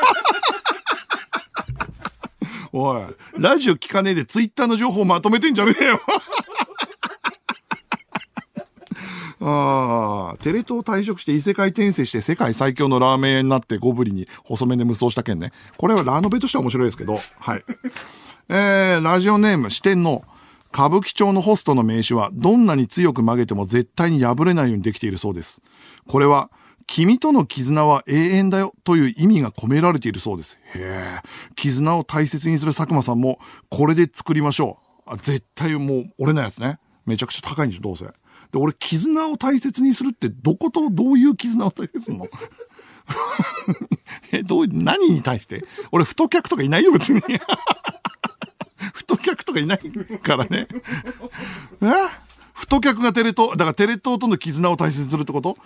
[2.76, 3.02] おい、
[3.38, 6.00] ラジオ聞かねえでツイッターの情報まとめてんじゃねえよ。
[9.46, 15.52] ああ、テレ東退職して異世界転生して世界最強のラーメン屋になってゴブリに細麺で無双した件ね。
[15.76, 17.64] これはラノベとしては面白いですけど、はい。
[18.48, 20.24] えー、ラジオネーム四天王。
[20.72, 25.62] 歌舞伎町のホストの名刺はどんなに強く曲げても絶対に破れないようにできているそうです。
[26.08, 26.50] これは、
[26.86, 30.58] 君との絆は永遠だよという意味が込められているそうです。
[30.74, 31.20] へえ。
[31.56, 33.38] 絆を大切にする佐久間さんも
[33.70, 35.04] これで作りましょう。
[35.06, 36.78] あ絶対もう俺のやつね。
[37.06, 38.06] めちゃくちゃ高いんでしょ、どうせ。
[38.06, 38.12] で、
[38.54, 42.28] 俺絆を大切にするってどことどういう絆を大切にするの？
[44.32, 45.64] え、どう、何に対して？
[45.92, 47.20] 俺太客とかいないよ、別に。
[48.94, 49.78] 太客とかいない
[50.22, 50.66] からね。
[51.82, 51.86] え？
[52.54, 55.58] 太客がテレ東、だからテレ東との絆を大切にするってこと？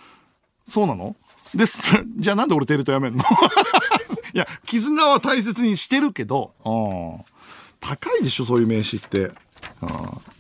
[0.69, 1.17] そうなの？
[1.55, 2.05] です。
[2.19, 3.25] じゃあなんで俺テレ東やめんの？
[4.35, 6.53] いや、絆は大切にしてるけど、
[7.81, 9.33] 高いでしょ、そういう名刺って。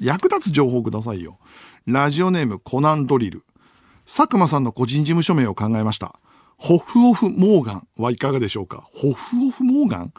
[0.01, 1.39] 役立つ情報くださいよ。
[1.87, 3.45] ラジオネームコナンドリル。
[4.07, 6.15] 佐久間さんの個人事務所名を考えました。
[6.59, 8.85] ホフオフ・モーガンはいかがでしょうか？
[8.93, 10.13] ホフオフ・モーガン？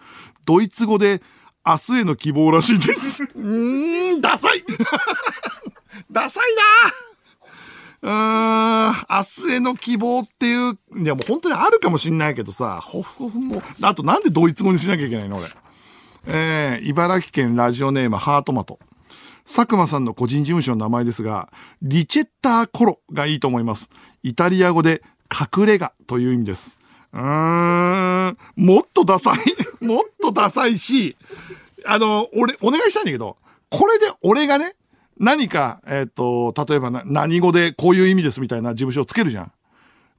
[0.46, 1.22] ドイツ語で
[1.66, 3.24] 明日への希望らしいです。
[3.36, 4.64] うーん、ダサい
[6.12, 6.62] ダサいな
[8.02, 15.48] うーん、明日への希望っていう、いやもう本当にあるかもしんないけどさ、ホフオフも、あとなんでドイツ語にしなきゃいけないの俺。
[16.28, 18.80] えー、茨城県ラジオネームハートマト。
[19.46, 21.50] 佐久間さんの個人事務所の名前ですが、
[21.82, 23.90] リチェッターコロがいいと思います。
[24.22, 26.78] イタリア語で隠れ家という意味です。
[27.14, 29.38] うーん、もっとダサい。
[29.84, 31.18] もっとダサいし、
[31.86, 33.38] あの、俺、お願いしたいんだけど、
[33.70, 34.76] これで俺がね、
[35.20, 39.52] 何か、えっ、と、例えばな何語でこういう意味ですみたいな事務所をつけるじゃん。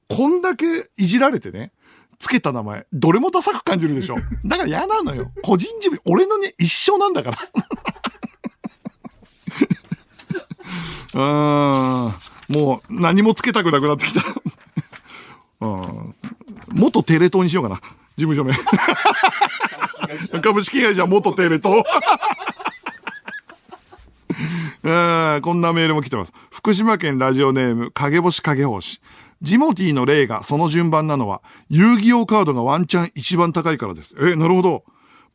[0.07, 0.65] こんだけ
[0.97, 1.71] いじられてね、
[2.19, 4.17] つけた名前、どれもダサく感じるでしょ。
[4.45, 5.31] だから嫌なのよ。
[5.41, 7.37] 個人事務、俺のね、一生なんだから。
[11.13, 12.13] うーん。
[12.49, 14.21] もう何もつけたくなくなってきた。
[15.65, 16.15] うん。
[16.67, 17.77] 元テレ東にしようかな。
[18.17, 18.53] 事務所名。
[20.41, 21.83] 株式会社元テレ東。
[24.83, 24.89] う
[25.37, 26.33] んこんなメールも来てます。
[26.49, 28.99] 福島県ラジオネーム、影星影星。
[29.41, 34.15] ジモティーの例がその順番なのは、遊戯王カードがワンチャン一番高いからです。
[34.19, 34.83] え、なるほど。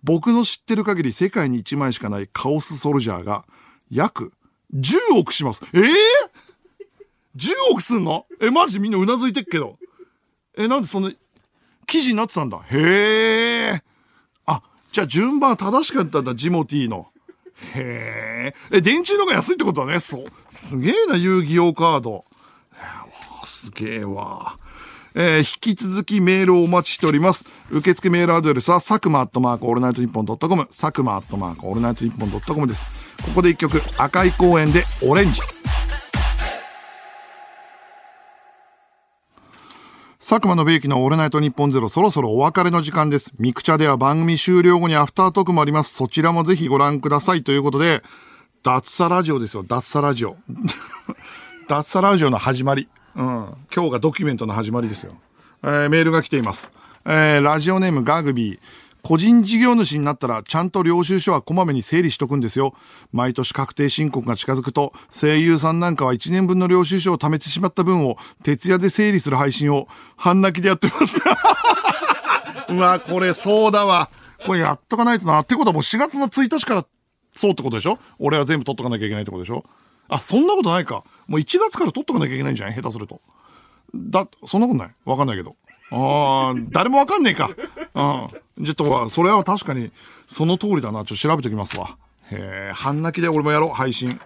[0.03, 3.45] 僕の知ってる限り世界に1枚しかないカオスソルジャーが
[3.91, 4.33] 約
[4.75, 5.63] 10億します。
[5.73, 5.83] ええ
[7.37, 8.27] ?10 億すんの？
[8.41, 9.79] え、マジみんなうなずいてっけど。
[10.57, 11.11] え、なんでそんな、
[11.87, 12.59] 記事になってたんだ？
[12.71, 13.83] へえ。
[14.45, 17.09] あ、じゃあ順番正しかったんだ、ジモティーの。
[17.75, 18.81] へえ。
[18.81, 20.01] 電柱の方が安いってことだね。
[20.01, 20.25] そう。
[20.51, 22.25] すげえな、遊戯王カード。
[23.45, 24.57] すげえわ。
[25.15, 27.47] えー引き続きメールをお待ちしております。
[27.71, 32.85] 受付メールアドレスは、佐久間アットマークオールナイトニッポンドットコム、佐久間アットマークオールナイトニッポンドットコムです。
[33.25, 35.41] ここで一曲、赤い公園でオレンジ。
[40.29, 43.33] 佐久間のベイキのオールナイトニッポンゼロ、そろそろお別れの時間です。
[43.39, 45.95] ミクチャでは番組終了後にアフタートークもあります。
[45.95, 47.45] そちらもぜひご覧ください。
[47.45, 48.03] ということで、
[48.65, 50.35] 脱サラジオですよ、脱サラジオ。
[51.69, 52.89] 脱サラジオの始まり。
[53.15, 53.25] うん。
[53.73, 55.13] 今日がドキュメントの始まりですよ。
[55.63, 56.73] えーメールが来ています。
[57.05, 58.59] えーラジオネームガグビー。
[59.07, 62.75] 個人事業主になったらちゃんと領収書はこまめに整理しとくんですよ。
[63.13, 69.87] 毎年確定申告が近づくと、声優さんなんかは1年分の領収書を貯めてしまった分を徹夜で整理する配信を
[70.17, 71.21] 半泣きでやってます。
[72.69, 74.11] うわ、これそうだわ。
[74.45, 75.39] これやっとかないとな。
[75.39, 76.85] ってことはもう4月の1日から
[77.33, 78.01] そうってことでしょ？
[78.19, 79.63] 俺は全部取っとかなきゃいけないってことでしょ？
[80.09, 81.05] あ、そんなことないか。
[81.29, 82.75] もう1月から取っとかなきゃいけないんじゃない？
[82.75, 83.21] 下手すると。
[83.95, 85.55] だ、そんなことないわかんないけど。
[85.91, 87.51] ああ、誰もわかんねえか。
[87.95, 88.65] うん。
[88.65, 89.91] ちょっと、それは確かに、
[90.29, 91.05] その通りだな。
[91.05, 91.97] ちょっと調べておきますわ。
[92.31, 94.19] へえ、半泣きで俺もやろう、配信。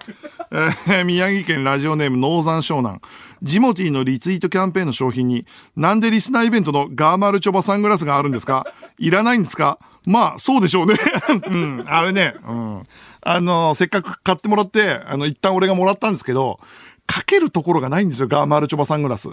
[0.53, 2.99] えー宮城県ラジオネームノーザン湘南。
[3.43, 5.45] ジモティーのリツイートキャンペーンの商品に、
[5.77, 8.65] なんでリスナーイベントのガーマルチョバサングラスがあるんですか？
[8.99, 9.79] いらないんですか？
[10.07, 10.95] まあ、そうでしょうね。
[11.47, 12.83] うん、あれね、うん。
[13.23, 16.59] あの、せっかく買ってもらって、あの、一旦俺がもらったんですけど、
[17.13, 19.31] かけるところがないんですよ、ガーマルチョバサングラス。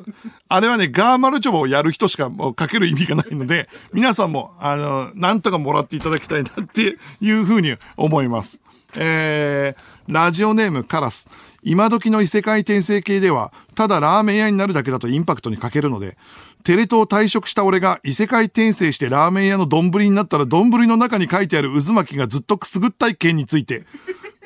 [0.50, 8.60] あれはね、ガーマルチョバをやる人しかもうかける意味がないので、皆さんも、あの、なんとかもらっていただきたいなっていうふうに思います。
[8.96, 11.30] えー、ラジオネームカラス。
[11.62, 16.18] 今時の異世界転生系では、ただラーメン屋になるだけだとインパクトに欠けるので、
[16.64, 23.86] テレ東退職した俺が異世界転生してラーメン屋の丼になったら丼の中に書いてある渦巻きがずっとくすぐったい件について、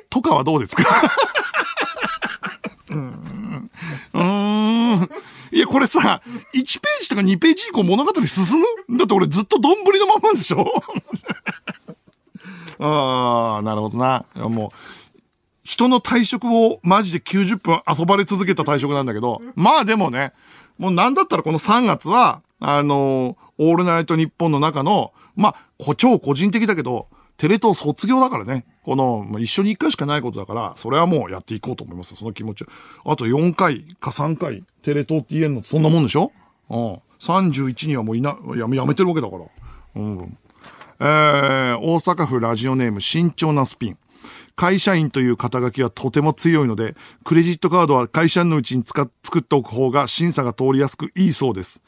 [0.09, 0.83] とかはどうですか？
[2.97, 5.09] うーん。
[5.51, 6.21] いや、これさ、
[6.53, 8.97] 1ページとか2ページ以降物語進む？
[8.97, 10.65] だって俺ずっと丼のままでしょ？
[12.79, 14.25] ああ、なるほどな。
[14.35, 14.77] もう、
[15.63, 20.33] 人の退職をマジで90分遊ばれ続けた退職なんだけど、まあでもね、
[20.77, 27.07] もうなんだったらこの3月は、あのオールナイトニッポンの中の、まあ、こ超個人的だけど、
[27.41, 28.65] テレ東卒業だからね。
[28.83, 32.63] この、一緒に1回しかないことだから、それはもうやっていこうと思います、その気持ち。
[33.03, 36.31] あと4回か3回、テレ東って言えんのそんなもんでしょ？
[36.69, 37.01] うん。
[37.19, 39.45] 31にはもういな、やめ、やめてるわけだから。
[39.95, 40.37] うん。
[40.99, 43.97] えー、大阪府ラジオネーム慎重なスピン。
[44.55, 51.81] 会社員という肩書きはとても強いので、クレジットカードは会社員のうちに使っ作っておく方が審査が通りやすくいいそうです。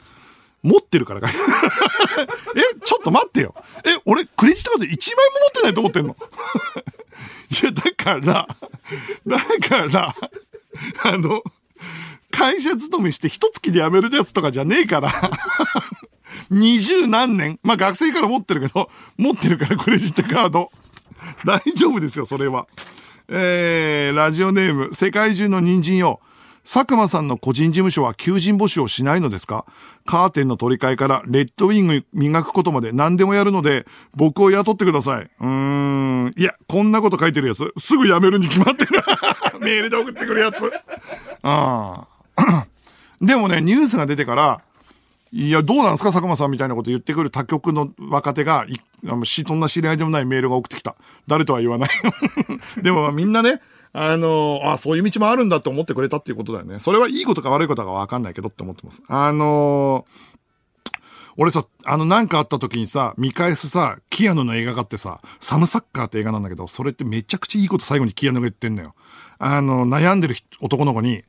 [0.64, 1.28] 持ってるからか
[2.56, 3.54] え、ちょっと待ってよ。
[3.84, 6.16] え、俺、クレジットカード1枚も持ってないと思ってんの？
[7.62, 8.48] いや、だから、
[9.26, 9.38] だ
[9.68, 10.14] から、
[11.04, 11.42] あの、
[12.30, 15.12] 会社勤めして一月で辞めるやつとかじゃねえから。
[16.50, 20.72] 二十何年まあ学生から持ってるけど、持ってるからクレジットカード。
[21.44, 22.66] 大丈夫ですよ、それは。
[23.28, 26.20] えー、ラジオネーム、世界中の人参よ。
[26.64, 29.66] 佐久間さんの個人事務所は求人募集をしないのですか？
[30.06, 33.84] カーテンの取り替えからレッドウィング磨くことまで何でもやるので、
[34.14, 35.24] 僕を雇ってください。
[35.24, 36.32] うーん。
[36.36, 38.92] いや、こんなこと書いてるやつ、すぐ辞めるに決まってる。
[39.60, 40.72] メールで送ってくるやつ。
[41.42, 42.06] あ
[42.36, 42.66] あ。
[43.20, 44.60] でもね、ニュースが出てから、
[45.32, 46.12] いや、どうなんですか？
[46.12, 50.96] 佐久間さんみたいなこと言ってくる他局の若手が、いあのし、そんな知り合いでもないメールが送ってきた。
[51.28, 51.90] 誰とは言わない。
[52.82, 53.60] でもみんなね、
[53.96, 56.80] あのあ、そういう道もあるんだって思ってくれたっていうことだよね。
[56.80, 59.02] それはいいことか悪いことかわかんないけどって思ってます。
[59.08, 60.04] あの
[61.36, 68.94] 俺さ、あの、なんかあった時にさ、見返すさ、キアヌの映画があってさ、サムサッカーって映画なんだけど、それってめちゃくちゃいいこと最後にキアヌが言ってんのよ。
[69.38, 71.24] あの、悩んでる男の子に、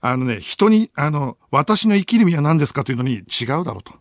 [0.00, 3.92] あのね、人に、あの、私の生きる意味は何ですかというのに違うだろうと。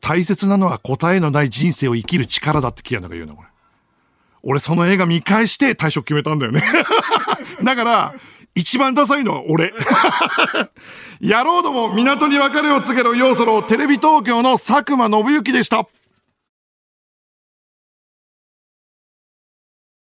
[0.00, 3.49] 大切なのは答えのない人生を生きる力だってキアヌが言うの、これ。
[4.42, 6.62] 俺その映画見返して退職決めたんだよね。
[7.62, 8.14] だから、
[8.54, 9.72] 一番ダサいのは俺。
[11.20, 15.86] 野郎ども港に別れを告げろ要素のテレビ東京の佐久間信之でした。